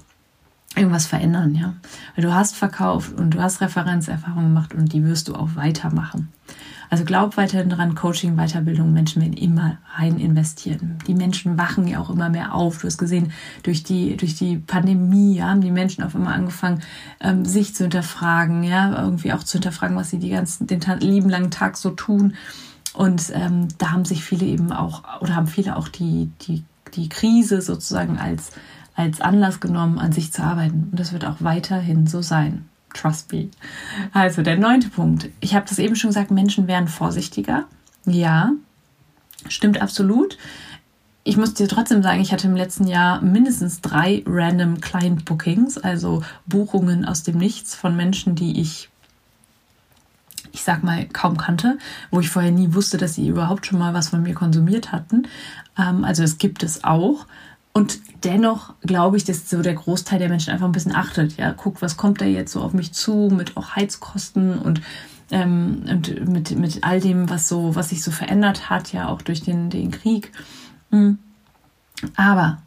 irgendwas 0.77 1.07
verändern, 1.07 1.55
ja. 1.55 1.75
Weil 2.15 2.25
du 2.25 2.35
hast 2.35 2.57
verkauft 2.57 3.13
und 3.19 3.35
du 3.35 3.43
hast 3.43 3.61
Referenzerfahrungen 3.61 4.55
gemacht 4.55 4.75
und 4.75 4.93
die 4.93 5.05
wirst 5.05 5.29
du 5.29 5.35
auch 5.35 5.55
weitermachen. 5.55 6.33
Also 6.93 7.05
glaub 7.05 7.39
weiterhin 7.39 7.71
dran, 7.71 7.95
Coaching, 7.95 8.37
Weiterbildung, 8.37 8.93
Menschen 8.93 9.23
werden 9.23 9.33
immer 9.33 9.79
rein 9.97 10.19
investieren. 10.19 10.99
Die 11.07 11.15
Menschen 11.15 11.57
wachen 11.57 11.89
ja 11.89 11.99
auch 11.99 12.11
immer 12.11 12.29
mehr 12.29 12.55
auf. 12.55 12.81
Du 12.81 12.87
hast 12.87 12.99
gesehen, 12.99 13.33
durch 13.63 13.83
die, 13.83 14.15
durch 14.19 14.35
die 14.35 14.59
Pandemie 14.59 15.37
ja, 15.37 15.49
haben 15.49 15.63
die 15.63 15.71
Menschen 15.71 16.05
auf 16.05 16.15
einmal 16.15 16.35
angefangen, 16.35 16.83
ähm, 17.21 17.47
sich 17.47 17.75
zu 17.75 17.85
hinterfragen, 17.85 18.63
ja, 18.63 19.05
irgendwie 19.05 19.33
auch 19.33 19.43
zu 19.43 19.53
hinterfragen, 19.53 19.97
was 19.97 20.11
sie 20.11 20.19
die 20.19 20.29
ganzen, 20.29 20.67
den 20.67 20.83
lieben 21.01 21.31
langen 21.31 21.51
Tag 21.51 21.79
so 21.79 21.91
tun 21.91 22.35
und 22.95 23.31
ähm, 23.35 23.69
da 23.79 23.93
haben 23.93 24.05
sich 24.05 24.25
viele 24.25 24.47
eben 24.47 24.73
auch, 24.73 25.03
oder 25.21 25.35
haben 25.35 25.47
viele 25.47 25.77
auch 25.77 25.89
die, 25.89 26.31
die, 26.43 26.65
die 26.95 27.09
Krise 27.09 27.63
sozusagen 27.63 28.19
als, 28.19 28.51
als 28.95 29.21
Anlass 29.21 29.61
genommen, 29.61 29.99
an 29.99 30.13
sich 30.13 30.33
zu 30.33 30.43
arbeiten. 30.43 30.89
Und 30.91 31.01
das 31.01 31.13
wird 31.13 31.25
auch 31.25 31.37
weiterhin 31.41 32.07
so 32.07 32.21
sein. 32.21 32.69
Trust 32.93 33.33
me. 33.33 33.49
Also 34.13 34.43
der 34.43 34.59
neunte 34.59 34.91
Punkt. 34.91 35.31
Ich 35.41 35.55
habe 35.55 35.65
das 35.67 35.79
eben 35.79 35.97
schon 35.97 36.11
gesagt, 36.11 36.31
Menschen 36.31 36.67
werden 36.67 36.89
vorsichtiger. 36.89 37.65
Ja, 38.05 38.53
stimmt 39.49 39.81
absolut. 39.81 40.37
Ich 41.25 41.39
muss 41.39 41.55
dir 41.55 41.69
trotzdem 41.69 42.03
sagen, 42.03 42.21
ich 42.21 42.33
hatte 42.33 42.49
im 42.49 42.57
letzten 42.57 42.87
Jahr 42.87 43.23
mindestens 43.23 43.81
drei 43.81 44.23
random 44.27 44.81
Client 44.81 45.25
Bookings, 45.25 45.79
also 45.79 46.23
Buchungen 46.47 47.07
aus 47.07 47.23
dem 47.23 47.39
Nichts 47.39 47.75
von 47.75 47.97
Menschen, 47.97 48.35
die 48.35 48.61
ich 48.61 48.91
ich 50.53 50.63
sag 50.63 50.85
mal, 50.85 51.07
kaum 51.07 51.37
kannte, 51.37 51.79
wo 52.11 52.21
ich 52.21 52.31
vorher 52.31 52.51
nie 52.51 52.75
wusste, 52.75 52.99
dass 52.99 53.15
sie 53.15 53.27
überhaupt 53.27 53.67
schon 53.67 53.79
mal 53.79 53.95
was 53.95 54.11
von 54.11 54.23
mir 54.23 54.35
konsumiert 54.35 54.93
hatten. 54.93 55.27
Ähm, 55.79 56.05
also 56.05 56.23
es 56.23 56.39
gibt 56.39 56.63
es 56.63 56.85
auch. 56.85 57.27
Und 57.73 58.01
dennoch 58.23 58.75
glaube 58.83 59.17
ich, 59.17 59.25
dass 59.25 59.49
so 59.49 59.63
der 59.63 59.75
Großteil 59.75 60.19
der 60.19 60.29
Menschen 60.29 60.53
einfach 60.53 60.67
ein 60.67 60.73
bisschen 60.73 60.95
achtet. 60.95 61.37
Ja, 61.39 61.53
guckt, 61.53 61.81
was 61.81 61.97
kommt 61.97 62.21
da 62.21 62.27
jetzt 62.27 62.53
so 62.53 62.61
auf 62.61 62.75
mich 62.75 62.93
zu 62.93 63.31
mit 63.35 63.57
auch 63.57 63.75
Heizkosten 63.77 64.59
und, 64.59 64.83
ähm, 65.31 65.85
und 65.89 66.29
mit, 66.29 66.57
mit 66.59 66.85
all 66.85 67.01
dem, 67.01 67.31
was 67.31 67.49
so, 67.49 67.75
was 67.75 67.89
sich 67.89 68.03
so 68.03 68.11
verändert 68.11 68.69
hat, 68.69 68.93
ja 68.93 69.09
auch 69.09 69.23
durch 69.23 69.43
den, 69.43 69.71
den 69.71 69.91
Krieg. 69.91 70.33
Hm. 70.91 71.19
Aber 72.17 72.59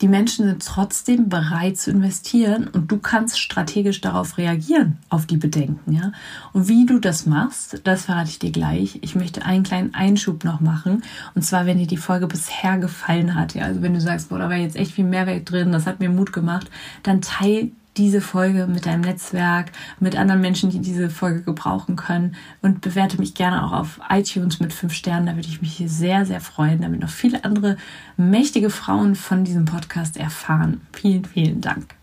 die 0.00 0.08
Menschen 0.08 0.46
sind 0.46 0.64
trotzdem 0.64 1.28
bereit 1.28 1.76
zu 1.76 1.90
investieren 1.90 2.68
und 2.68 2.90
du 2.90 2.98
kannst 2.98 3.38
strategisch 3.38 4.00
darauf 4.00 4.38
reagieren, 4.38 4.98
auf 5.10 5.26
die 5.26 5.36
Bedenken, 5.36 5.92
ja. 5.92 6.12
Und 6.52 6.68
wie 6.68 6.86
du 6.86 6.98
das 6.98 7.26
machst, 7.26 7.80
das 7.84 8.06
verrate 8.06 8.30
ich 8.30 8.38
dir 8.38 8.52
gleich. 8.52 8.98
Ich 9.02 9.14
möchte 9.14 9.44
einen 9.44 9.62
kleinen 9.62 9.94
Einschub 9.94 10.44
noch 10.44 10.60
machen. 10.60 11.02
Und 11.34 11.42
zwar, 11.42 11.66
wenn 11.66 11.78
dir 11.78 11.86
die 11.86 11.96
Folge 11.96 12.26
bisher 12.26 12.78
gefallen 12.78 13.34
hat, 13.34 13.54
ja. 13.54 13.64
Also 13.64 13.82
wenn 13.82 13.94
du 13.94 14.00
sagst, 14.00 14.30
boah, 14.30 14.38
da 14.38 14.48
war 14.48 14.56
jetzt 14.56 14.76
echt 14.76 14.92
viel 14.92 15.04
Mehrwert 15.04 15.50
drin, 15.50 15.72
das 15.72 15.86
hat 15.86 16.00
mir 16.00 16.08
Mut 16.08 16.32
gemacht, 16.32 16.70
dann 17.02 17.20
teil 17.20 17.70
diese 17.96 18.20
Folge 18.20 18.66
mit 18.66 18.86
deinem 18.86 19.00
Netzwerk, 19.00 19.72
mit 19.98 20.16
anderen 20.16 20.40
Menschen, 20.40 20.70
die 20.70 20.80
diese 20.80 21.10
Folge 21.10 21.42
gebrauchen 21.42 21.96
können 21.96 22.36
und 22.62 22.80
bewerte 22.80 23.18
mich 23.18 23.34
gerne 23.34 23.64
auch 23.64 23.72
auf 23.72 24.00
iTunes 24.08 24.60
mit 24.60 24.72
fünf 24.72 24.92
Sternen. 24.92 25.26
Da 25.26 25.36
würde 25.36 25.48
ich 25.48 25.60
mich 25.60 25.74
hier 25.74 25.88
sehr, 25.88 26.24
sehr 26.24 26.40
freuen, 26.40 26.80
damit 26.80 27.00
noch 27.00 27.10
viele 27.10 27.44
andere 27.44 27.76
mächtige 28.16 28.70
Frauen 28.70 29.16
von 29.16 29.44
diesem 29.44 29.64
Podcast 29.64 30.16
erfahren. 30.16 30.80
Vielen, 30.92 31.24
vielen 31.24 31.60
Dank. 31.60 31.94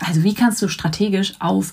Also 0.00 0.24
wie 0.24 0.34
kannst 0.34 0.60
du 0.62 0.68
strategisch 0.68 1.34
auf 1.38 1.72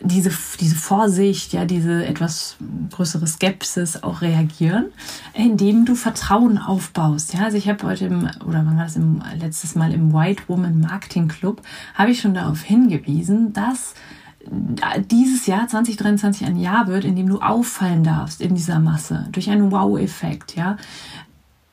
diese, 0.00 0.30
diese 0.60 0.76
Vorsicht, 0.76 1.52
ja, 1.52 1.64
diese 1.64 2.04
etwas 2.06 2.56
größere 2.90 3.26
Skepsis 3.26 4.02
auch 4.02 4.20
reagieren, 4.20 4.86
indem 5.34 5.84
du 5.84 5.94
Vertrauen 5.94 6.58
aufbaust. 6.58 7.34
Ja, 7.34 7.44
also 7.44 7.56
ich 7.56 7.68
habe 7.68 7.86
heute 7.86 8.06
im, 8.06 8.28
oder 8.46 8.64
wann 8.64 8.76
war 8.76 8.84
das 8.84 8.96
im, 8.96 9.22
letztes 9.38 9.74
Mal 9.74 9.92
im 9.92 10.12
White 10.12 10.44
Woman 10.48 10.80
Marketing 10.80 11.28
Club, 11.28 11.62
habe 11.94 12.10
ich 12.10 12.20
schon 12.20 12.34
darauf 12.34 12.62
hingewiesen, 12.62 13.52
dass 13.52 13.94
dieses 15.10 15.46
Jahr 15.46 15.66
2023 15.66 16.46
ein 16.46 16.56
Jahr 16.56 16.86
wird, 16.86 17.04
in 17.04 17.16
dem 17.16 17.28
du 17.28 17.40
auffallen 17.40 18.04
darfst 18.04 18.40
in 18.40 18.54
dieser 18.54 18.78
Masse 18.78 19.26
durch 19.32 19.50
einen 19.50 19.72
Wow-Effekt, 19.72 20.56
ja. 20.56 20.76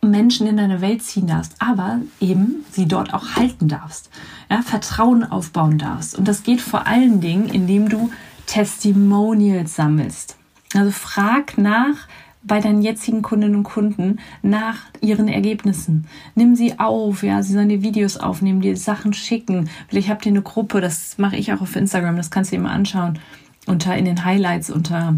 Menschen 0.03 0.47
in 0.47 0.57
deine 0.57 0.81
Welt 0.81 1.03
ziehen 1.03 1.27
darfst, 1.27 1.55
aber 1.59 1.99
eben 2.19 2.65
sie 2.71 2.87
dort 2.87 3.13
auch 3.13 3.35
halten 3.35 3.67
darfst, 3.67 4.09
ja, 4.49 4.61
Vertrauen 4.61 5.23
aufbauen 5.23 5.77
darfst. 5.77 6.17
Und 6.17 6.27
das 6.27 6.43
geht 6.43 6.61
vor 6.61 6.87
allen 6.87 7.21
Dingen, 7.21 7.49
indem 7.49 7.89
du 7.89 8.11
Testimonials 8.45 9.75
sammelst. 9.75 10.37
Also 10.75 10.91
frag 10.91 11.57
nach 11.57 12.07
bei 12.43 12.59
deinen 12.59 12.81
jetzigen 12.81 13.21
Kundinnen 13.21 13.55
und 13.55 13.63
Kunden 13.63 14.19
nach 14.41 14.77
ihren 15.01 15.27
Ergebnissen. 15.27 16.07
Nimm 16.35 16.55
sie 16.55 16.77
auf, 16.77 17.23
ja, 17.23 17.41
sie 17.41 17.53
sollen 17.53 17.69
dir 17.69 17.83
Videos 17.83 18.17
aufnehmen, 18.17 18.61
dir 18.61 18.75
Sachen 18.75 19.13
schicken. 19.13 19.69
Vielleicht 19.87 20.09
habt 20.09 20.25
ihr 20.25 20.31
eine 20.31 20.41
Gruppe, 20.41 20.81
das 20.81 21.17
mache 21.17 21.37
ich 21.37 21.53
auch 21.53 21.61
auf 21.61 21.75
Instagram, 21.75 22.17
das 22.17 22.31
kannst 22.31 22.51
du 22.51 22.57
dir 22.57 22.63
mal 22.63 22.73
anschauen. 22.73 23.19
Unter 23.65 23.95
in 23.95 24.05
den 24.05 24.25
Highlights 24.25 24.69
unter 24.69 25.17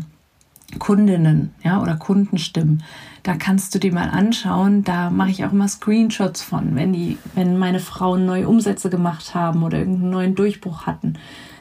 Kundinnen, 0.78 1.54
ja, 1.64 1.82
oder 1.82 1.96
Kundenstimmen. 1.96 2.84
Da 3.26 3.36
kannst 3.36 3.74
du 3.74 3.80
dir 3.80 3.92
mal 3.92 4.12
anschauen. 4.12 4.84
Da 4.84 5.10
mache 5.10 5.32
ich 5.32 5.44
auch 5.44 5.52
immer 5.52 5.68
Screenshots 5.68 6.44
von, 6.44 6.76
wenn 6.76 6.94
die, 6.94 7.18
wenn 7.34 7.58
meine 7.58 7.80
Frauen 7.80 8.28
neue 8.28 8.48
Umsätze 8.48 8.92
gemacht 8.92 9.34
haben 9.34 9.64
oder 9.64 9.80
irgendeinen 9.80 10.12
neuen 10.12 10.36
Durchbruch 10.36 10.86
hatten. 10.86 11.16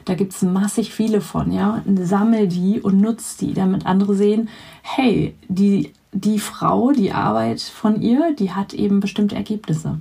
Da 0.05 0.13
gibt 0.13 0.33
es 0.33 0.43
massig 0.43 0.93
viele 0.93 1.21
von, 1.21 1.51
ja. 1.51 1.81
Sammel 2.03 2.47
die 2.49 2.79
und 2.79 3.01
nutz 3.01 3.37
die, 3.37 3.55
damit 3.55 3.87
andere 3.87 4.13
sehen, 4.13 4.49
hey, 4.83 5.33
die, 5.47 5.91
die 6.11 6.37
Frau, 6.37 6.91
die 6.91 7.11
Arbeit 7.11 7.61
von 7.61 7.99
ihr, 7.99 8.35
die 8.37 8.51
hat 8.51 8.75
eben 8.75 8.99
bestimmte 8.99 9.35
Ergebnisse 9.35 9.97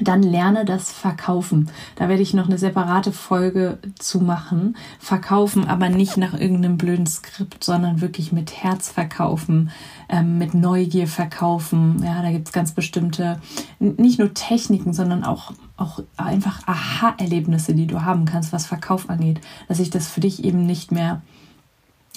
dann 0.00 0.22
lerne 0.22 0.64
das 0.64 0.90
Verkaufen. 0.90 1.70
Da 1.96 2.08
werde 2.08 2.22
ich 2.22 2.34
noch 2.34 2.46
eine 2.46 2.58
separate 2.58 3.12
Folge 3.12 3.78
zu 3.98 4.20
machen. 4.20 4.76
Verkaufen, 4.98 5.68
aber 5.68 5.88
nicht 5.88 6.16
nach 6.16 6.34
irgendeinem 6.34 6.78
blöden 6.78 7.06
Skript, 7.06 7.62
sondern 7.62 8.00
wirklich 8.00 8.32
mit 8.32 8.62
Herz 8.62 8.88
verkaufen, 8.88 9.70
ähm, 10.08 10.38
mit 10.38 10.54
Neugier 10.54 11.06
verkaufen. 11.06 12.02
Ja, 12.04 12.22
da 12.22 12.30
gibt's 12.32 12.52
ganz 12.52 12.72
bestimmte, 12.72 13.40
nicht 13.78 14.18
nur 14.18 14.34
Techniken, 14.34 14.92
sondern 14.92 15.22
auch, 15.22 15.52
auch 15.76 16.00
einfach 16.16 16.66
Aha-Erlebnisse, 16.66 17.74
die 17.74 17.86
du 17.86 18.02
haben 18.02 18.24
kannst, 18.24 18.52
was 18.52 18.66
Verkauf 18.66 19.08
angeht. 19.08 19.40
Dass 19.68 19.78
sich 19.78 19.90
das 19.90 20.08
für 20.08 20.20
dich 20.20 20.44
eben 20.44 20.66
nicht 20.66 20.90
mehr 20.90 21.22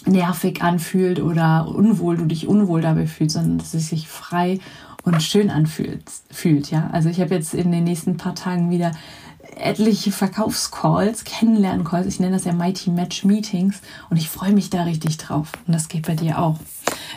nervig 0.05 0.61
anfühlt 0.61 1.19
oder 1.19 1.67
unwohl, 1.67 2.17
du 2.17 2.25
dich 2.25 2.47
unwohl 2.47 2.81
dabei 2.81 3.07
fühlst, 3.07 3.35
sondern 3.35 3.57
dass 3.57 3.73
es 3.73 3.89
sich 3.89 4.07
frei 4.07 4.59
und 5.03 5.21
schön 5.21 5.49
anfühlt. 5.49 6.03
Fühlt, 6.31 6.71
ja. 6.71 6.89
Also 6.91 7.09
ich 7.09 7.21
habe 7.21 7.35
jetzt 7.35 7.53
in 7.53 7.71
den 7.71 7.83
nächsten 7.83 8.17
paar 8.17 8.35
Tagen 8.35 8.69
wieder 8.69 8.91
etliche 9.59 10.11
Verkaufscalls, 10.11 11.23
Kennenlerncalls. 11.23 12.07
Ich 12.07 12.19
nenne 12.19 12.35
das 12.35 12.45
ja 12.45 12.53
Mighty 12.53 12.89
Match 12.89 13.23
Meetings 13.23 13.81
und 14.09 14.17
ich 14.17 14.29
freue 14.29 14.53
mich 14.53 14.69
da 14.69 14.83
richtig 14.83 15.17
drauf. 15.17 15.51
Und 15.65 15.73
das 15.73 15.87
geht 15.87 16.07
bei 16.07 16.15
dir 16.15 16.39
auch. 16.39 16.57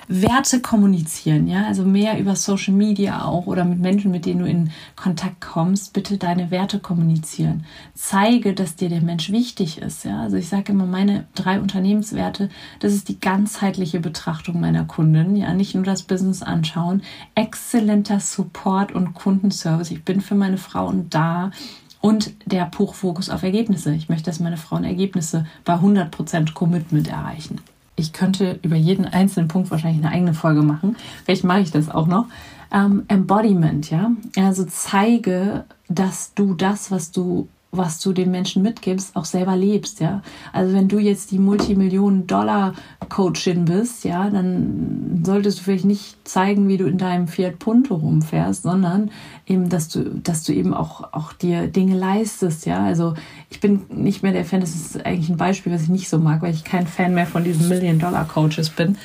Werte 0.09 0.61
kommunizieren, 0.61 1.47
ja, 1.47 1.67
also 1.67 1.85
mehr 1.85 2.19
über 2.19 2.35
Social 2.35 2.75
Media 2.75 3.25
auch 3.25 3.47
oder 3.47 3.65
mit 3.65 3.79
Menschen, 3.79 4.11
mit 4.11 4.27
denen 4.27 4.41
du 4.41 4.47
in 4.47 4.71
Kontakt 4.97 5.41
kommst, 5.41 5.93
bitte 5.93 6.19
deine 6.19 6.51
Werte 6.51 6.81
kommunizieren. 6.81 7.65
Zeige, 7.95 8.53
dass 8.53 8.75
dir 8.75 8.89
der 8.89 9.03
Mensch 9.03 9.31
wichtig 9.31 9.79
ist, 9.79 10.05
ja. 10.05 10.21
Also 10.21 10.37
ich 10.37 10.49
sage 10.49 10.73
immer 10.73 10.87
meine 10.87 11.27
drei 11.35 11.61
Unternehmenswerte, 11.61 12.49
das 12.81 12.93
ist 12.93 13.09
die 13.09 13.21
ganzheitliche 13.21 14.01
Betrachtung 14.01 14.61
meiner 14.61 14.85
Kunden, 14.85 15.37
ja, 15.37 15.55
nicht 15.55 15.75
nur 15.75 15.85
das 15.85 16.03
Business 16.03 16.43
anschauen, 16.43 17.03
exzellenter 17.37 18.19
Support 18.19 18.93
und 18.93 19.15
Kundenservice. 19.15 19.93
Ich 19.93 20.05
bin 20.05 20.21
für 20.21 20.35
meine 20.35 20.59
Frauen 20.59 21.09
da 21.09 21.53
und 22.01 22.33
der 22.47 22.67
pure 22.67 22.95
Fokus 22.95 23.29
auf 23.31 23.43
Ergebnisse. 23.43 23.95
Ich 23.95 24.09
möchte, 24.09 24.31
dass 24.31 24.41
meine 24.41 24.57
Frauen 24.57 24.85
Ergebnisse 24.85 25.47
bei 25.65 25.75
100% 25.75 26.55
Commitment 26.55 27.09
erreichen. 27.09 27.61
Ich 27.97 28.13
könnte 28.13 28.59
über 28.63 28.77
jeden 28.77 29.05
einzelnen 29.05 29.49
Punkt 29.49 29.71
wahrscheinlich 29.71 30.05
eine 30.05 30.15
eigene 30.15 30.35
Folge 30.35 30.63
machen. 30.63 30.97
Vielleicht 31.25 31.45
mache 31.45 31.61
ich 31.61 31.71
das 31.71 31.91
auch 31.91 32.07
noch. 32.07 32.27
Ähm, 32.73 33.05
Embodiment, 33.09 33.91
ja. 33.91 34.13
Also 34.37 34.65
zeige, 34.65 35.65
dass 35.89 36.33
du 36.35 36.55
das, 36.55 36.91
was 36.91 37.11
du 37.11 37.49
was 37.73 38.01
du 38.01 38.13
den 38.13 38.33
Menschen 38.33 38.63
mitgibst, 38.63 39.15
auch 39.15 39.25
selber 39.25 39.57
lebst, 39.57 40.01
ja. 40.01 40.23
Also 40.53 40.75
wenn 40.75 40.89
du 40.89 40.99
jetzt 40.99 41.31
die 41.31 41.39
Multimillionen-Dollar-Coachin 41.39 43.65
bist, 43.65 44.03
ja, 44.05 44.29
dann 44.29 45.23
solltest 45.25 45.61
du 45.61 45.63
vielleicht 45.63 45.85
nicht 45.85 46.17
zeigen, 46.25 46.67
wie 46.67 46.79
du 46.79 46.87
in 46.87 46.99
deinem 46.99 47.29
Fiat 47.29 47.61
Punto 47.61 47.95
rumfährst, 47.95 48.65
sondern 48.65 49.13
eben, 49.47 49.69
dass 49.69 49.89
du, 49.89 50.03
dass 50.03 50.43
du 50.43 50.53
eben 50.53 50.75
auch, 50.75 51.13
auch 51.13 51.33
dir 51.33 51.69
Dinge 51.69 51.97
leistest, 51.97 52.67
ja. 52.67 52.85
Also 52.85 53.15
ich 53.51 53.61
bin 53.61 53.83
nicht 53.89 54.25
mehr 54.25 54.33
der 54.33 54.45
Fan, 54.45 54.61
das 54.61 54.75
ist 54.75 55.07
eigentlich 55.07 55.29
ein 55.29 55.37
Beispiel, 55.37 55.73
was 55.73 55.83
ich 55.83 55.91
nicht 55.91 56.09
so 56.09 56.19
mag, 56.19 56.43
weil 56.43 56.53
ich 56.53 56.65
kein 56.65 56.89
Fan 56.89 57.15
mehr 57.15 57.27
von 57.27 57.45
diesen 57.45 57.69
Million-Dollar-Coaches 57.69 58.71
bin. 58.71 58.99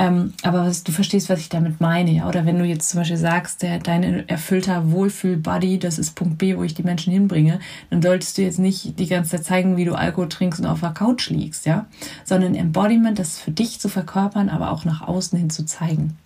Ähm, 0.00 0.32
aber 0.42 0.64
was, 0.64 0.82
du 0.82 0.92
verstehst, 0.92 1.28
was 1.28 1.40
ich 1.40 1.50
damit 1.50 1.78
meine, 1.78 2.10
ja. 2.10 2.26
Oder 2.26 2.46
wenn 2.46 2.58
du 2.58 2.64
jetzt 2.64 2.88
zum 2.88 3.00
Beispiel 3.00 3.18
sagst, 3.18 3.60
der, 3.60 3.78
dein 3.80 4.26
erfüllter 4.30 4.90
Wohlfühl-Buddy, 4.92 5.78
das 5.78 5.98
ist 5.98 6.14
Punkt 6.14 6.38
B, 6.38 6.56
wo 6.56 6.62
ich 6.62 6.72
die 6.72 6.82
Menschen 6.82 7.12
hinbringe, 7.12 7.60
dann 7.90 8.00
solltest 8.00 8.38
du 8.38 8.42
jetzt 8.42 8.58
nicht 8.58 8.98
die 8.98 9.08
ganze 9.08 9.32
Zeit 9.32 9.44
zeigen, 9.44 9.76
wie 9.76 9.84
du 9.84 9.94
Alkohol 9.94 10.30
trinkst 10.30 10.58
und 10.58 10.64
auf 10.64 10.80
der 10.80 10.92
Couch 10.92 11.28
liegst, 11.28 11.66
ja, 11.66 11.84
sondern 12.24 12.54
Embodiment, 12.54 13.18
das 13.18 13.38
für 13.38 13.50
dich 13.50 13.78
zu 13.78 13.90
verkörpern, 13.90 14.48
aber 14.48 14.70
auch 14.70 14.86
nach 14.86 15.06
außen 15.06 15.38
hin 15.38 15.50
zu 15.50 15.66
zeigen. 15.66 16.16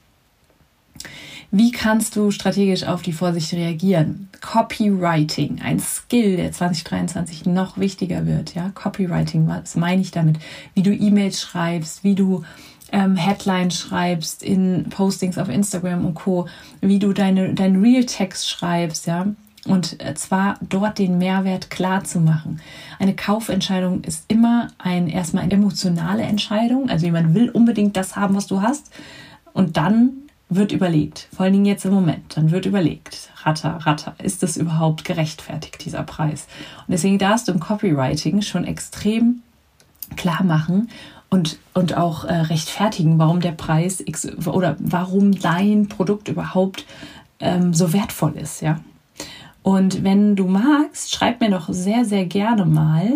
Wie 1.51 1.73
kannst 1.73 2.15
du 2.15 2.31
strategisch 2.31 2.85
auf 2.85 3.03
die 3.03 3.13
Vorsicht 3.13 3.53
reagieren? 3.55 4.29
Copywriting, 4.41 5.61
ein 5.63 5.81
Skill, 5.81 6.37
der 6.37 6.53
2023 6.53 7.47
noch 7.47 7.77
wichtiger 7.77 8.27
wird. 8.27 8.55
Ja, 8.55 8.71
Copywriting, 8.75 9.49
was 9.49 9.75
meine 9.75 10.01
ich 10.01 10.13
damit? 10.13 10.39
Wie 10.75 10.83
du 10.83 10.93
E-Mails 10.93 11.41
schreibst, 11.41 12.05
wie 12.05 12.15
du 12.15 12.45
ähm, 12.93 13.17
Headlines 13.17 13.79
schreibst 13.79 14.43
in 14.43 14.87
Postings 14.91 15.39
auf 15.39 15.49
Instagram 15.49 16.05
und 16.05 16.15
Co., 16.15 16.49
wie 16.81 16.99
du 16.99 17.13
deine, 17.13 17.55
deinen 17.55 17.83
Real-Text 17.83 18.49
schreibst, 18.49 19.07
ja, 19.07 19.27
und 19.67 20.03
äh, 20.05 20.15
zwar 20.15 20.59
dort 20.61 20.99
den 20.99 21.19
Mehrwert 21.19 21.71
klar 21.71 22.05
zu 22.05 22.21
machen. 22.21 22.61
Eine 22.99 23.17
Kaufentscheidung 23.17 24.03
ist 24.05 24.25
immer 24.29 24.69
ein 24.79 25.09
erstmal 25.09 25.45
eine 25.45 25.55
emotionale 25.55 26.23
Entscheidung. 26.23 26.91
Also 26.91 27.07
jemand 27.07 27.35
will 27.35 27.49
unbedingt 27.51 27.97
das 27.97 28.15
haben, 28.17 28.35
was 28.35 28.47
du 28.47 28.61
hast. 28.61 28.91
Und 29.55 29.77
dann 29.77 30.11
wird 30.51 30.73
überlegt, 30.73 31.29
vor 31.35 31.45
allen 31.45 31.55
Dingen 31.55 31.65
jetzt 31.65 31.87
im 31.87 31.95
Moment, 31.95 32.37
dann 32.37 32.51
wird 32.51 32.67
überlegt, 32.67 33.31
ratter, 33.43 33.79
ratter, 33.83 34.15
ist 34.23 34.43
das 34.43 34.57
überhaupt 34.59 35.05
gerechtfertigt, 35.05 35.85
dieser 35.85 36.03
Preis? 36.03 36.47
Und 36.87 36.93
deswegen 36.93 37.19
darfst 37.19 37.49
du 37.49 37.53
im 37.53 37.61
Copywriting 37.61 38.43
schon 38.43 38.65
extrem 38.65 39.43
klar 40.17 40.45
machen 40.45 40.91
und, 41.35 41.59
und 41.73 41.97
auch 41.97 42.25
äh, 42.25 42.33
rechtfertigen, 42.33 43.19
warum 43.19 43.41
der 43.41 43.51
Preis 43.51 44.01
X, 44.07 44.29
oder 44.47 44.77
warum 44.79 45.33
dein 45.33 45.89
Produkt 45.89 46.29
überhaupt 46.29 46.87
ähm, 47.41 47.75
so 47.75 47.93
wertvoll 47.93 48.35
ist, 48.37 48.63
ja. 48.63 48.79
Und 49.65 50.05
wenn 50.05 50.37
du 50.37 50.47
magst, 50.47 51.13
schreib 51.13 51.41
mir 51.41 51.51
doch 51.51 51.69
sehr, 51.69 52.05
sehr 52.05 52.27
gerne 52.27 52.65
mal, 52.67 53.15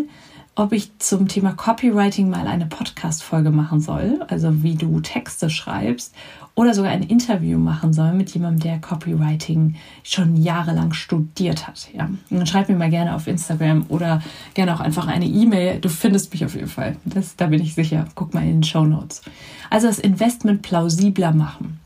ob 0.59 0.73
ich 0.73 0.90
zum 0.99 1.29
Thema 1.29 1.53
Copywriting 1.53 2.29
mal 2.29 2.49
eine 2.49 2.66
Podcast-Folge 2.66 3.51
machen 3.51 3.81
soll, 3.81 4.21
also 4.27 4.64
wie 4.64 4.75
du 4.75 4.99
Texte 4.99 5.51
schreibst, 5.51 6.12
oder 6.57 6.75
sogar 6.75 6.90
ein 6.90 7.05
Interview 7.05 7.61
machen 7.61 7.92
soll 7.92 8.12
mit 8.12 8.31
jemandem, 8.31 8.64
der 8.64 8.81
Copywriting 8.81 9.77
schon 10.03 10.37
jahrelang 10.37 10.92
studiert 10.92 11.68
hat. 11.68 11.88
Ja. 11.94 12.07
Und 12.07 12.38
dann 12.38 12.47
schreib 12.49 12.68
mir 12.68 12.75
mal 12.75 12.90
gerne 12.90 13.14
auf 13.14 13.29
Instagram 13.29 13.87
oder 13.88 14.21
gerne 14.55 14.75
auch 14.75 14.81
einfach 14.81 15.07
eine 15.07 15.27
E-Mail. 15.27 15.79
Du 15.79 15.88
findest 15.88 16.33
mich 16.33 16.44
auf 16.44 16.57
jeden 16.57 16.66
Fall. 16.66 16.97
Das, 17.05 17.37
da 17.37 17.47
bin 17.47 17.62
ich 17.62 17.77
sicher. 17.77 18.07
Guck 18.16 18.35
mal 18.35 18.42
in 18.42 18.55
den 18.55 18.64
Show 18.64 18.85
Notes. 18.85 19.23
Also 19.71 19.87
das 19.87 20.01
Investment 20.01 20.62
plausibler 20.62 21.31
machen. 21.31 21.79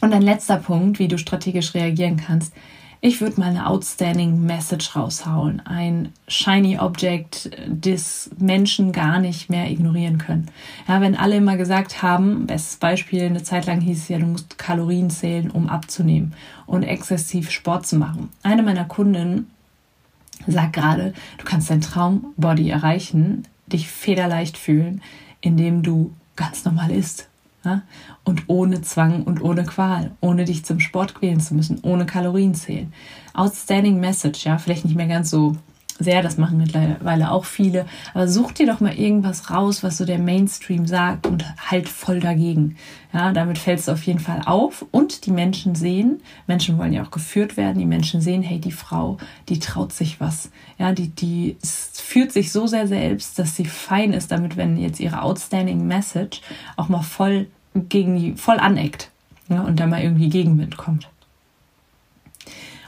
Und 0.00 0.12
ein 0.12 0.22
letzter 0.22 0.56
Punkt, 0.56 0.98
wie 0.98 1.06
du 1.06 1.16
strategisch 1.16 1.74
reagieren 1.74 2.16
kannst, 2.16 2.52
ich 3.06 3.20
würde 3.20 3.38
mal 3.38 3.50
eine 3.50 3.66
outstanding 3.66 4.46
Message 4.46 4.96
raushauen. 4.96 5.60
Ein 5.66 6.08
shiny 6.26 6.78
Object, 6.78 7.50
das 7.68 8.30
Menschen 8.38 8.92
gar 8.92 9.18
nicht 9.18 9.50
mehr 9.50 9.70
ignorieren 9.70 10.16
können. 10.16 10.46
Ja, 10.88 11.02
wenn 11.02 11.14
alle 11.14 11.36
immer 11.36 11.58
gesagt 11.58 12.02
haben, 12.02 12.46
bestes 12.46 12.76
Beispiel, 12.76 13.24
eine 13.24 13.42
Zeit 13.42 13.66
lang 13.66 13.82
hieß 13.82 13.98
es 13.98 14.08
ja, 14.08 14.18
du 14.18 14.24
musst 14.24 14.56
Kalorien 14.56 15.10
zählen, 15.10 15.50
um 15.50 15.68
abzunehmen 15.68 16.32
und 16.64 16.82
exzessiv 16.82 17.50
Sport 17.50 17.86
zu 17.86 17.96
machen. 17.96 18.30
Eine 18.42 18.62
meiner 18.62 18.86
Kunden 18.86 19.50
sagt 20.46 20.72
gerade, 20.72 21.12
du 21.36 21.44
kannst 21.44 21.68
dein 21.68 21.82
Traumbody 21.82 22.70
erreichen, 22.70 23.46
dich 23.66 23.86
federleicht 23.86 24.56
fühlen, 24.56 25.02
indem 25.42 25.82
du 25.82 26.14
ganz 26.36 26.64
normal 26.64 26.90
isst 26.90 27.28
ja? 27.64 27.82
Und 28.24 28.44
ohne 28.48 28.82
Zwang 28.82 29.24
und 29.24 29.42
ohne 29.42 29.64
Qual, 29.64 30.12
ohne 30.20 30.44
dich 30.44 30.64
zum 30.64 30.80
Sport 30.80 31.14
quälen 31.14 31.40
zu 31.40 31.54
müssen, 31.54 31.80
ohne 31.82 32.06
Kalorien 32.06 32.54
zählen. 32.54 32.92
Outstanding 33.32 34.00
Message, 34.00 34.44
ja, 34.44 34.58
vielleicht 34.58 34.84
nicht 34.84 34.96
mehr 34.96 35.08
ganz 35.08 35.30
so 35.30 35.56
sehr, 35.98 36.22
das 36.22 36.38
machen 36.38 36.58
mittlerweile 36.58 37.30
auch 37.30 37.44
viele, 37.44 37.86
aber 38.14 38.26
such 38.26 38.52
dir 38.52 38.66
doch 38.66 38.80
mal 38.80 38.94
irgendwas 38.94 39.50
raus, 39.50 39.84
was 39.84 39.96
so 39.96 40.04
der 40.04 40.18
Mainstream 40.18 40.86
sagt 40.86 41.26
und 41.26 41.44
halt 41.70 41.88
voll 41.88 42.18
dagegen. 42.18 42.76
Ja, 43.12 43.32
damit 43.32 43.58
fällst 43.58 43.86
du 43.86 43.92
auf 43.92 44.02
jeden 44.02 44.18
Fall 44.18 44.42
auf 44.44 44.84
und 44.90 45.24
die 45.24 45.30
Menschen 45.30 45.76
sehen, 45.76 46.20
Menschen 46.48 46.78
wollen 46.78 46.92
ja 46.92 47.04
auch 47.04 47.12
geführt 47.12 47.56
werden, 47.56 47.78
die 47.78 47.86
Menschen 47.86 48.20
sehen, 48.20 48.42
hey, 48.42 48.58
die 48.58 48.72
Frau, 48.72 49.18
die 49.48 49.60
traut 49.60 49.92
sich 49.92 50.20
was. 50.20 50.50
Ja, 50.78 50.92
die, 50.92 51.08
die 51.10 51.56
führt 51.62 52.32
sich 52.32 52.50
so 52.50 52.66
sehr 52.66 52.88
selbst, 52.88 53.38
dass 53.38 53.54
sie 53.54 53.66
fein 53.66 54.12
ist 54.12 54.32
damit, 54.32 54.56
wenn 54.56 54.76
jetzt 54.76 54.98
ihre 54.98 55.22
outstanding 55.22 55.86
Message 55.86 56.40
auch 56.76 56.88
mal 56.88 57.02
voll 57.02 57.46
gegen 57.74 58.18
die, 58.18 58.34
voll 58.34 58.58
aneckt 58.58 59.10
ja, 59.48 59.62
und 59.62 59.78
da 59.78 59.86
mal 59.86 60.02
irgendwie 60.02 60.28
Gegenwind 60.28 60.76
kommt. 60.76 61.08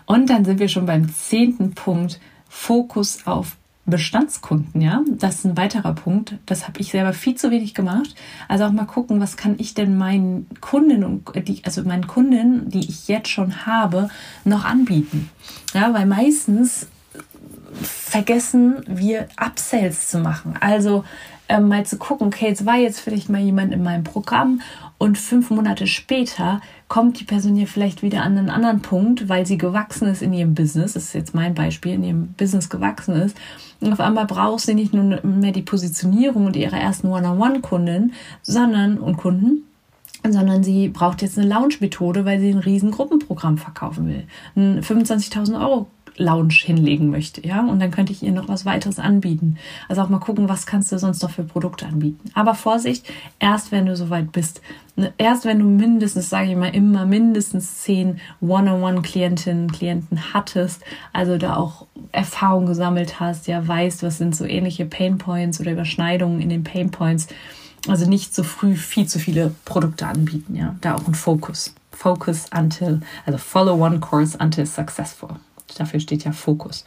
Und 0.07 0.31
dann 0.31 0.45
sind 0.45 0.59
wir 0.59 0.69
schon 0.69 0.87
beim 0.87 1.13
zehnten 1.13 1.75
Punkt, 1.75 2.21
Fokus 2.59 3.27
auf 3.27 3.57
Bestandskunden, 3.85 4.81
ja, 4.81 5.03
das 5.09 5.37
ist 5.37 5.45
ein 5.45 5.57
weiterer 5.57 5.93
Punkt. 5.93 6.35
Das 6.47 6.67
habe 6.67 6.81
ich 6.81 6.91
selber 6.91 7.13
viel 7.13 7.37
zu 7.37 7.53
wenig 7.53 7.75
gemacht. 7.75 8.17
Also 8.49 8.65
auch 8.65 8.73
mal 8.73 8.87
gucken, 8.87 9.21
was 9.21 9.37
kann 9.37 9.55
ich 9.59 9.75
denn 9.75 9.97
meinen 9.97 10.49
Kunden 10.61 11.05
und 11.05 11.31
die, 11.47 11.63
also 11.65 11.83
meinen 11.85 12.09
Kunden, 12.09 12.69
die 12.69 12.81
ich 12.81 13.07
jetzt 13.07 13.29
schon 13.29 13.67
habe, 13.67 14.09
noch 14.45 14.65
anbieten. 14.65 15.31
Ja, 15.73 15.95
weil 15.95 16.07
meistens 16.07 16.89
vergessen 17.81 18.83
wir 18.89 19.29
Upsells 19.37 20.09
zu 20.09 20.19
machen. 20.19 20.55
Also 20.59 21.05
ähm, 21.49 21.69
mal 21.69 21.87
zu 21.87 21.99
gucken, 21.99 22.27
okay, 22.27 22.49
jetzt 22.49 22.67
war 22.67 22.77
jetzt 22.77 22.99
vielleicht 22.99 23.29
mal 23.29 23.41
jemand 23.41 23.73
in 23.73 23.85
meinem 23.85 24.03
Programm 24.03 24.63
und 24.99 25.19
fünf 25.19 25.51
Monate 25.51 25.87
später 25.87 26.61
kommt 26.89 27.21
die 27.21 27.25
Person 27.25 27.57
ja 27.57 27.67
vielleicht 27.67 28.03
wieder 28.03 28.23
an 28.23 28.39
einen 28.39 28.51
anderen 28.51 28.81
Punkt, 28.81 29.29
weil 29.29 29.47
sie 29.47 29.59
gewachsen 29.59 30.09
ist 30.09 30.23
in 30.23 30.33
ihrem 30.33 30.55
Business, 30.55 30.95
das 30.95 31.05
ist 31.05 31.15
jetzt 31.15 31.35
mein 31.35 31.55
Beispiel, 31.55 31.93
in 31.93 32.05
ihrem 32.05 32.27
Business 32.29 32.71
gewachsen 32.71 33.15
ist. 33.15 33.37
Und 33.81 33.93
auf 33.93 34.01
einmal 34.01 34.27
braucht 34.27 34.61
sie 34.61 34.75
nicht 34.75 34.95
nur 34.95 35.21
mehr 35.23 35.53
die 35.53 35.63
Positionierung 35.63 36.47
und 36.47 36.57
ihre 36.57 36.77
ersten 36.77 37.09
One-on-One-Kunden, 37.09 38.15
sondern 38.43 38.99
und 38.99 39.19
Kunden, 39.19 39.65
sondern 40.23 40.65
sie 40.65 40.89
braucht 40.89 41.21
jetzt 41.21 41.39
eine 41.39 41.47
Launch-Methode, 41.47 42.25
weil 42.25 42.41
sie 42.41 42.51
ein 42.51 42.59
riesen 42.59 42.91
Gruppenprogramm 42.91 43.59
verkaufen 43.59 44.07
will. 44.09 44.25
Ein 44.55 44.81
25.000 44.81 45.61
Euro 45.61 45.89
Lounge 46.19 46.55
hinlegen 46.55 47.11
möchte, 47.11 47.47
ja, 47.47 47.61
und 47.61 47.81
dann 47.81 47.91
könnte 47.91 48.13
ich 48.13 48.23
ihr 48.23 48.33
noch 48.33 48.49
was 48.49 48.65
weiteres 48.65 48.99
anbieten. 48.99 49.59
Also 49.89 50.03
auch 50.03 50.09
mal 50.09 50.19
gucken, 50.19 50.49
was 50.49 50.67
kannst 50.67 50.93
du 50.93 50.99
sonst 50.99 51.23
noch 51.23 51.31
für 51.31 51.45
Produkte 51.45 51.87
anbieten. 51.87 52.31
Aber 52.35 52.55
Vorsicht, 52.55 53.07
erst 53.39 53.73
wenn 53.73 53.87
du 53.87 53.97
soweit 53.97 54.33
bist, 54.33 54.61
ne, 54.97 55.13
erst 55.19 55.45
wenn 55.45 55.59
du 55.59 55.67
mindestens, 55.67 56.31
sage 56.31 56.51
ich 56.51 56.57
mal, 56.57 56.75
immer 56.75 57.05
mindestens 57.05 57.83
zehn 57.83 58.21
One-on-One-Klientinnen, 58.41 59.71
Klienten 59.71 60.33
hattest, 60.33 60.83
also 61.13 61.37
da 61.39 61.57
auch 61.57 61.87
Erfahrung 62.13 62.67
gesammelt 62.67 63.21
hast, 63.21 63.47
ja, 63.47 63.67
weißt, 63.67 64.03
was 64.03 64.19
sind 64.19 64.35
so 64.35 64.45
ähnliche 64.45 64.87
Pain 64.87 65.19
Points 65.19 65.61
oder 65.61 65.73
Überschneidungen 65.73 66.41
in 66.41 66.49
den 66.49 66.65
Pain 66.65 66.91
Points. 66.91 67.29
Also 67.89 68.09
nicht 68.09 68.35
so 68.35 68.43
früh 68.43 68.75
viel 68.75 69.07
zu 69.07 69.19
viele 69.19 69.55
Produkte 69.65 70.07
anbieten, 70.07 70.57
ja, 70.57 70.75
da 70.81 70.97
auch 70.97 71.07
ein 71.07 71.15
Fokus. 71.15 71.75
Focus 71.93 72.47
until, 72.55 73.01
also 73.25 73.39
follow 73.39 73.75
one 73.75 74.01
course 74.01 74.37
until 74.39 74.67
successful. 74.67 75.37
Dafür 75.77 76.01
steht 76.01 76.25
ja 76.25 76.33
Fokus. 76.33 76.85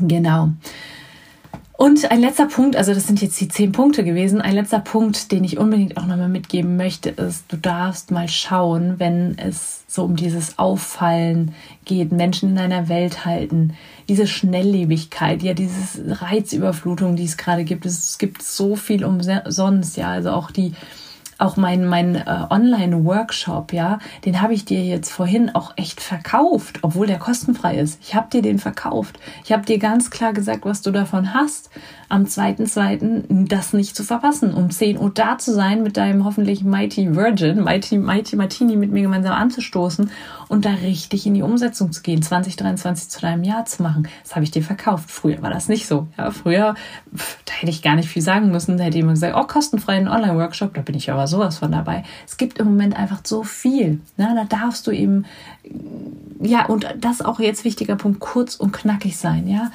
Genau. 0.00 0.50
Und 1.80 2.10
ein 2.10 2.20
letzter 2.20 2.44
Punkt, 2.44 2.76
also 2.76 2.92
das 2.92 3.06
sind 3.06 3.22
jetzt 3.22 3.40
die 3.40 3.48
zehn 3.48 3.72
Punkte 3.72 4.04
gewesen. 4.04 4.42
Ein 4.42 4.54
letzter 4.54 4.80
Punkt, 4.80 5.32
den 5.32 5.44
ich 5.44 5.56
unbedingt 5.56 5.96
auch 5.96 6.04
nochmal 6.04 6.28
mitgeben 6.28 6.76
möchte, 6.76 7.08
ist, 7.08 7.44
du 7.48 7.56
darfst 7.56 8.10
mal 8.10 8.28
schauen, 8.28 8.96
wenn 8.98 9.38
es 9.38 9.84
so 9.88 10.04
um 10.04 10.14
dieses 10.14 10.58
Auffallen 10.58 11.54
geht, 11.86 12.12
Menschen 12.12 12.50
in 12.50 12.58
einer 12.58 12.90
Welt 12.90 13.24
halten, 13.24 13.72
diese 14.10 14.26
Schnelllebigkeit, 14.26 15.42
ja, 15.42 15.54
diese 15.54 16.20
Reizüberflutung, 16.20 17.16
die 17.16 17.24
es 17.24 17.38
gerade 17.38 17.64
gibt. 17.64 17.86
Es 17.86 18.18
gibt 18.18 18.42
so 18.42 18.76
viel 18.76 19.02
umsonst, 19.02 19.96
ja, 19.96 20.08
also 20.08 20.32
auch 20.32 20.50
die 20.50 20.74
auch 21.40 21.56
mein, 21.56 21.86
mein 21.86 22.14
äh, 22.14 22.46
Online-Workshop, 22.50 23.72
ja, 23.72 23.98
den 24.24 24.42
habe 24.42 24.54
ich 24.54 24.64
dir 24.64 24.84
jetzt 24.84 25.10
vorhin 25.10 25.54
auch 25.54 25.72
echt 25.76 26.00
verkauft, 26.00 26.80
obwohl 26.82 27.06
der 27.06 27.18
kostenfrei 27.18 27.76
ist. 27.76 28.00
Ich 28.02 28.14
habe 28.14 28.28
dir 28.30 28.42
den 28.42 28.58
verkauft. 28.58 29.18
Ich 29.44 29.52
habe 29.52 29.64
dir 29.64 29.78
ganz 29.78 30.10
klar 30.10 30.32
gesagt, 30.32 30.64
was 30.64 30.82
du 30.82 30.90
davon 30.90 31.34
hast, 31.34 31.70
am 32.08 32.24
2.2. 32.24 33.48
das 33.48 33.72
nicht 33.72 33.96
zu 33.96 34.04
verpassen, 34.04 34.52
um 34.52 34.70
10 34.70 34.98
Uhr 34.98 35.10
da 35.10 35.38
zu 35.38 35.52
sein, 35.54 35.82
mit 35.82 35.96
deinem 35.96 36.24
hoffentlich 36.24 36.64
Mighty 36.64 37.14
Virgin, 37.14 37.62
Mighty, 37.62 37.98
Mighty 37.98 38.36
Martini 38.36 38.76
mit 38.76 38.90
mir 38.90 39.02
gemeinsam 39.02 39.32
anzustoßen 39.32 40.10
und 40.50 40.64
da 40.64 40.70
richtig 40.70 41.26
in 41.26 41.34
die 41.34 41.42
Umsetzung 41.42 41.92
zu 41.92 42.02
gehen, 42.02 42.22
2023 42.22 43.08
zu 43.08 43.20
deinem 43.20 43.44
Jahr 43.44 43.66
zu 43.66 43.84
machen. 43.84 44.08
Das 44.24 44.34
habe 44.34 44.42
ich 44.42 44.50
dir 44.50 44.64
verkauft. 44.64 45.08
Früher 45.08 45.40
war 45.42 45.50
das 45.50 45.68
nicht 45.68 45.86
so. 45.86 46.08
Ja, 46.18 46.32
früher, 46.32 46.74
pff, 47.16 47.38
da 47.44 47.52
hätte 47.52 47.70
ich 47.70 47.82
gar 47.82 47.94
nicht 47.94 48.08
viel 48.08 48.20
sagen 48.20 48.50
müssen. 48.50 48.76
Da 48.76 48.82
hätte 48.82 48.96
jemand 48.96 49.14
gesagt, 49.14 49.36
oh, 49.38 49.46
kostenfreien 49.46 50.08
Online-Workshop, 50.08 50.74
da 50.74 50.80
bin 50.82 50.96
ich 50.96 51.08
aber 51.08 51.28
sowas 51.28 51.58
von 51.58 51.70
dabei. 51.70 52.02
Es 52.26 52.36
gibt 52.36 52.58
im 52.58 52.66
Moment 52.66 52.96
einfach 52.96 53.20
so 53.22 53.44
viel. 53.44 54.00
Ne? 54.16 54.34
Da 54.34 54.44
darfst 54.44 54.88
du 54.88 54.90
eben, 54.90 55.24
ja, 56.40 56.66
und 56.66 56.84
das 56.98 57.22
auch 57.22 57.38
jetzt 57.38 57.64
wichtiger 57.64 57.94
Punkt, 57.94 58.18
kurz 58.18 58.56
und 58.56 58.72
knackig 58.72 59.18
sein. 59.18 59.46
Ja, 59.46 59.70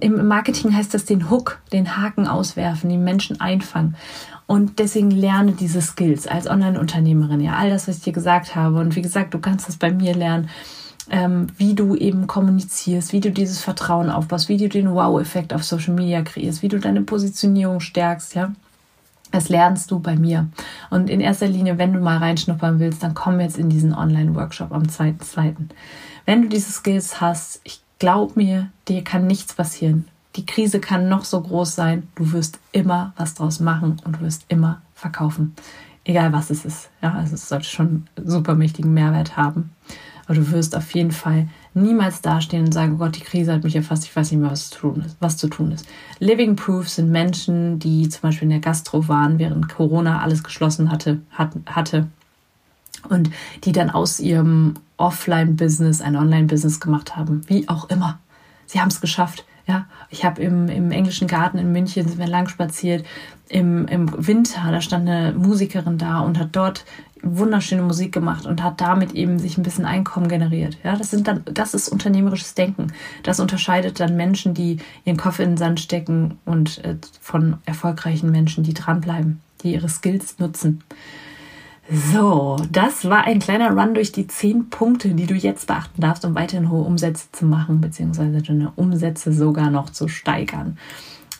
im 0.00 0.28
Marketing 0.28 0.72
heißt 0.72 0.94
das 0.94 1.04
den 1.04 1.30
Hook, 1.30 1.60
den 1.72 1.96
Haken 1.96 2.28
auswerfen, 2.28 2.90
die 2.90 2.96
Menschen 2.96 3.40
einfangen. 3.40 3.96
Und 4.46 4.78
deswegen 4.78 5.10
lerne 5.10 5.52
diese 5.52 5.80
Skills 5.80 6.26
als 6.26 6.46
Online-Unternehmerin. 6.46 7.40
Ja, 7.40 7.54
all 7.54 7.70
das, 7.70 7.88
was 7.88 7.98
ich 7.98 8.02
dir 8.02 8.12
gesagt 8.12 8.54
habe. 8.54 8.78
Und 8.78 8.94
wie 8.94 9.02
gesagt, 9.02 9.32
du 9.32 9.38
kannst 9.38 9.68
das 9.68 9.76
bei 9.76 9.90
mir 9.90 10.14
lernen, 10.14 10.50
ähm, 11.10 11.46
wie 11.56 11.74
du 11.74 11.96
eben 11.96 12.26
kommunizierst, 12.26 13.12
wie 13.12 13.20
du 13.20 13.30
dieses 13.30 13.60
Vertrauen 13.60 14.10
aufbaust, 14.10 14.48
wie 14.48 14.56
du 14.56 14.68
den 14.68 14.92
Wow-Effekt 14.92 15.52
auf 15.52 15.64
Social 15.64 15.94
Media 15.94 16.22
kreierst, 16.22 16.62
wie 16.62 16.68
du 16.68 16.78
deine 16.78 17.02
Positionierung 17.02 17.80
stärkst, 17.80 18.34
ja. 18.34 18.52
Das 19.30 19.48
lernst 19.48 19.90
du 19.90 19.98
bei 19.98 20.14
mir. 20.14 20.48
Und 20.90 21.10
in 21.10 21.20
erster 21.20 21.48
Linie, 21.48 21.76
wenn 21.76 21.92
du 21.92 21.98
mal 21.98 22.18
reinschnuppern 22.18 22.78
willst, 22.78 23.02
dann 23.02 23.14
komm 23.14 23.40
jetzt 23.40 23.58
in 23.58 23.68
diesen 23.68 23.92
Online-Workshop 23.92 24.70
am 24.70 24.84
2.2. 24.84 25.54
Wenn 26.24 26.42
du 26.42 26.48
diese 26.48 26.70
Skills 26.70 27.20
hast, 27.20 27.60
ich 27.64 27.82
glaub 27.98 28.36
mir, 28.36 28.70
dir 28.86 29.02
kann 29.02 29.26
nichts 29.26 29.54
passieren. 29.54 30.06
Die 30.36 30.46
Krise 30.46 30.80
kann 30.80 31.08
noch 31.08 31.24
so 31.24 31.40
groß 31.40 31.74
sein, 31.74 32.08
du 32.16 32.32
wirst 32.32 32.58
immer 32.72 33.12
was 33.16 33.34
draus 33.34 33.60
machen 33.60 34.00
und 34.04 34.16
du 34.16 34.20
wirst 34.20 34.44
immer 34.48 34.82
verkaufen. 34.94 35.54
Egal 36.04 36.32
was 36.32 36.50
es 36.50 36.64
ist. 36.64 36.90
Ja, 37.02 37.14
also 37.14 37.34
es 37.34 37.48
sollte 37.48 37.66
schon 37.66 38.06
super 38.22 38.54
mächtigen 38.54 38.92
Mehrwert 38.92 39.36
haben. 39.36 39.70
Aber 40.26 40.34
du 40.34 40.50
wirst 40.50 40.76
auf 40.76 40.90
jeden 40.92 41.12
Fall 41.12 41.48
niemals 41.74 42.22
dastehen 42.22 42.66
und 42.66 42.72
sagen, 42.72 42.94
oh 42.94 42.98
Gott, 42.98 43.16
die 43.16 43.20
Krise 43.20 43.52
hat 43.52 43.64
mich 43.64 43.76
erfasst, 43.76 44.04
ich 44.04 44.14
weiß 44.14 44.30
nicht 44.30 44.40
mehr, 44.40 44.50
was 44.50 44.70
zu 44.70 44.78
tun 44.78 45.02
ist. 45.04 45.16
Was 45.20 45.36
zu 45.36 45.48
tun 45.48 45.72
ist. 45.72 45.86
Living 46.18 46.56
Proof 46.56 46.88
sind 46.88 47.10
Menschen, 47.10 47.78
die 47.78 48.08
zum 48.08 48.22
Beispiel 48.22 48.46
in 48.46 48.50
der 48.50 48.60
Gastro 48.60 49.06
waren, 49.08 49.38
während 49.38 49.68
Corona 49.68 50.20
alles 50.20 50.42
geschlossen 50.42 50.90
hatte, 50.90 51.20
hat, 51.30 51.52
hatte 51.66 52.08
und 53.08 53.30
die 53.64 53.72
dann 53.72 53.90
aus 53.90 54.20
ihrem 54.20 54.74
Offline-Business 54.96 56.00
ein 56.00 56.16
Online-Business 56.16 56.80
gemacht 56.80 57.16
haben, 57.16 57.42
wie 57.46 57.68
auch 57.68 57.88
immer. 57.90 58.18
Sie 58.66 58.80
haben 58.80 58.88
es 58.88 59.00
geschafft. 59.00 59.44
Ja, 59.66 59.86
ich 60.10 60.24
habe 60.24 60.42
im, 60.42 60.68
im 60.68 60.90
englischen 60.90 61.26
Garten 61.26 61.58
in 61.58 61.72
München 61.72 62.06
sind 62.06 62.18
wir 62.18 62.26
lang 62.26 62.48
spaziert. 62.48 63.06
Im, 63.48 63.86
Im 63.86 64.10
Winter, 64.26 64.70
da 64.70 64.80
stand 64.80 65.08
eine 65.08 65.32
Musikerin 65.32 65.96
da 65.96 66.20
und 66.20 66.38
hat 66.38 66.50
dort 66.52 66.84
wunderschöne 67.24 67.82
Musik 67.82 68.12
gemacht 68.12 68.46
und 68.46 68.62
hat 68.62 68.80
damit 68.80 69.12
eben 69.12 69.38
sich 69.38 69.56
ein 69.56 69.62
bisschen 69.62 69.86
Einkommen 69.86 70.28
generiert. 70.28 70.76
Ja, 70.84 70.96
das 70.96 71.10
sind 71.10 71.26
dann, 71.26 71.42
das 71.46 71.72
ist 71.72 71.88
unternehmerisches 71.88 72.54
Denken. 72.54 72.92
Das 73.22 73.40
unterscheidet 73.40 73.98
dann 74.00 74.16
Menschen, 74.16 74.54
die 74.54 74.78
ihren 75.04 75.16
Kopf 75.16 75.38
in 75.38 75.50
den 75.50 75.56
Sand 75.56 75.80
stecken 75.80 76.38
und 76.44 76.84
äh, 76.84 76.96
von 77.20 77.58
erfolgreichen 77.64 78.30
Menschen, 78.30 78.64
die 78.64 78.74
dranbleiben, 78.74 79.40
die 79.62 79.72
ihre 79.72 79.88
Skills 79.88 80.38
nutzen. 80.38 80.82
So, 81.90 82.56
das 82.70 83.10
war 83.10 83.24
ein 83.24 83.40
kleiner 83.40 83.70
Run 83.70 83.92
durch 83.92 84.10
die 84.10 84.26
zehn 84.26 84.70
Punkte, 84.70 85.10
die 85.10 85.26
du 85.26 85.34
jetzt 85.34 85.66
beachten 85.66 86.00
darfst, 86.00 86.24
um 86.24 86.34
weiterhin 86.34 86.70
hohe 86.70 86.84
Umsätze 86.84 87.26
zu 87.32 87.44
machen, 87.44 87.82
beziehungsweise 87.82 88.40
deine 88.40 88.72
Umsätze 88.76 89.32
sogar 89.32 89.70
noch 89.70 89.90
zu 89.90 90.08
steigern. 90.08 90.78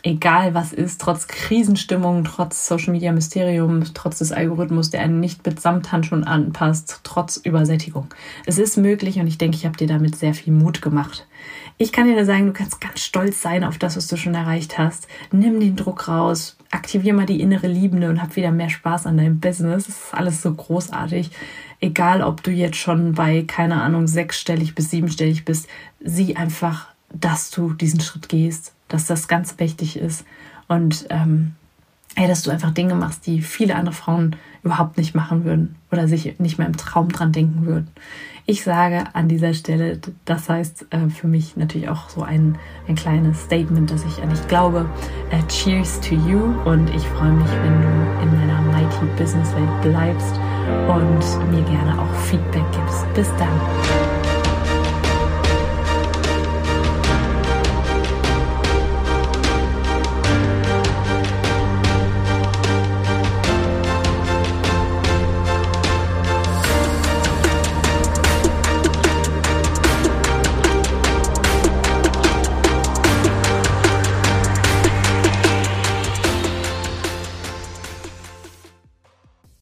Egal 0.03 0.53
was 0.53 0.75
ist, 0.75 1.01
trotz 1.01 1.29
Krisenstimmung, 1.29 2.25
trotz 2.25 2.67
Social 2.67 2.93
Media 2.93 3.11
Mysterium, 3.11 3.85
trotz 3.95 4.19
des 4.19 4.33
Algorithmus, 4.33 4.91
der 4.91 5.01
einen 5.01 5.19
nicht 5.19 5.47
mit 5.47 5.61
Samthandschuhen 5.61 6.25
anpasst, 6.25 7.01
trotz 7.05 7.39
Übersättigung. 7.39 8.09
Es 8.45 8.59
ist 8.59 8.77
möglich 8.77 9.19
und 9.19 9.27
ich 9.27 9.39
denke, 9.39 9.57
ich 9.57 9.65
habe 9.65 9.79
dir 9.79 9.87
damit 9.87 10.15
sehr 10.15 10.35
viel 10.35 10.53
Mut 10.53 10.83
gemacht. 10.83 11.27
Ich 11.77 11.93
kann 11.93 12.07
dir 12.07 12.15
nur 12.15 12.25
sagen, 12.25 12.47
du 12.47 12.53
kannst 12.53 12.81
ganz 12.81 13.01
stolz 13.01 13.43
sein 13.43 13.65
auf 13.65 13.79
das, 13.79 13.97
was 13.97 14.07
du 14.07 14.17
schon 14.17 14.35
erreicht 14.35 14.79
hast. 14.79 15.09
Nimm 15.33 15.59
den 15.59 15.75
Druck 15.75 16.07
raus, 16.07 16.57
aktivier 16.71 17.15
mal 17.15 17.27
die 17.27 17.41
innere 17.41 17.67
Liebende 17.67 18.09
und 18.09 18.23
hab 18.23 18.37
wieder 18.37 18.53
mehr 18.53 18.71
Spaß 18.71 19.07
an 19.07 19.17
deinem 19.17 19.41
Business. 19.41 19.87
Das 19.87 19.97
ist 19.97 20.15
alles 20.15 20.43
so 20.43 20.55
großartig. 20.55 21.31
Egal, 21.81 22.23
ob 22.23 22.45
du 22.45 22.53
jetzt 22.53 22.77
schon 22.77 23.13
bei, 23.13 23.43
keine 23.43 23.83
Ahnung, 23.83 24.07
sechsstellig 24.07 24.77
bis 24.77 24.91
siebenstellig 24.91 25.45
bist, 25.45 25.69
sieh 26.01 26.37
einfach, 26.37 26.89
dass 27.13 27.51
du 27.51 27.73
diesen 27.73 28.01
Schritt 28.01 28.29
gehst, 28.29 28.73
dass 28.87 29.07
das 29.07 29.27
ganz 29.27 29.59
wichtig 29.59 29.97
ist 29.97 30.25
und 30.69 31.07
ähm, 31.11 31.57
ey, 32.17 32.29
dass 32.29 32.43
du 32.43 32.51
einfach 32.51 32.73
Dinge 32.73 32.95
machst, 32.95 33.27
die 33.27 33.43
viele 33.43 33.77
andere 33.77 33.95
Frauen 33.95 34.37
überhaupt 34.63 34.97
nicht 34.97 35.15
machen 35.15 35.45
würden 35.45 35.77
oder 35.93 36.09
sich 36.09 36.39
nicht 36.39 36.59
mehr 36.59 36.67
im 36.67 36.77
Traum 36.77 37.11
dran 37.11 37.33
denken 37.33 37.67
würden. 37.67 37.89
Ich 38.47 38.63
sage 38.63 39.05
an 39.15 39.29
dieser 39.29 39.55
Stelle, 39.55 39.99
das 40.27 40.51
heißt 40.51 40.87
äh, 40.91 41.09
für 41.09 41.29
mich 41.29 41.57
natürlich 41.57 41.89
auch 41.89 42.11
so 42.11 42.23
ein, 42.23 42.59
ein 42.87 42.95
kleines 42.95 43.43
Statement, 43.43 43.91
dass 43.91 44.05
ich 44.05 44.23
an 44.23 44.29
dich 44.29 44.47
glaube. 44.49 44.87
Äh, 45.31 45.43
cheers 45.49 45.99
to 46.01 46.15
you 46.15 46.41
und 46.67 46.91
ich 46.95 47.07
freue 47.09 47.33
mich, 47.33 47.51
wenn 47.51 47.81
du 47.81 48.23
in 48.23 48.39
meiner 48.39 48.61
Mighty 48.61 49.07
Business 49.17 49.51
Welt 49.55 49.81
bleibst 49.81 50.35
und 50.89 51.51
mir 51.51 51.63
gerne 51.63 51.99
auch 51.99 52.15
Feedback 52.27 52.65
gibst. 52.73 53.07
Bis 53.15 53.29
dann. 53.39 54.04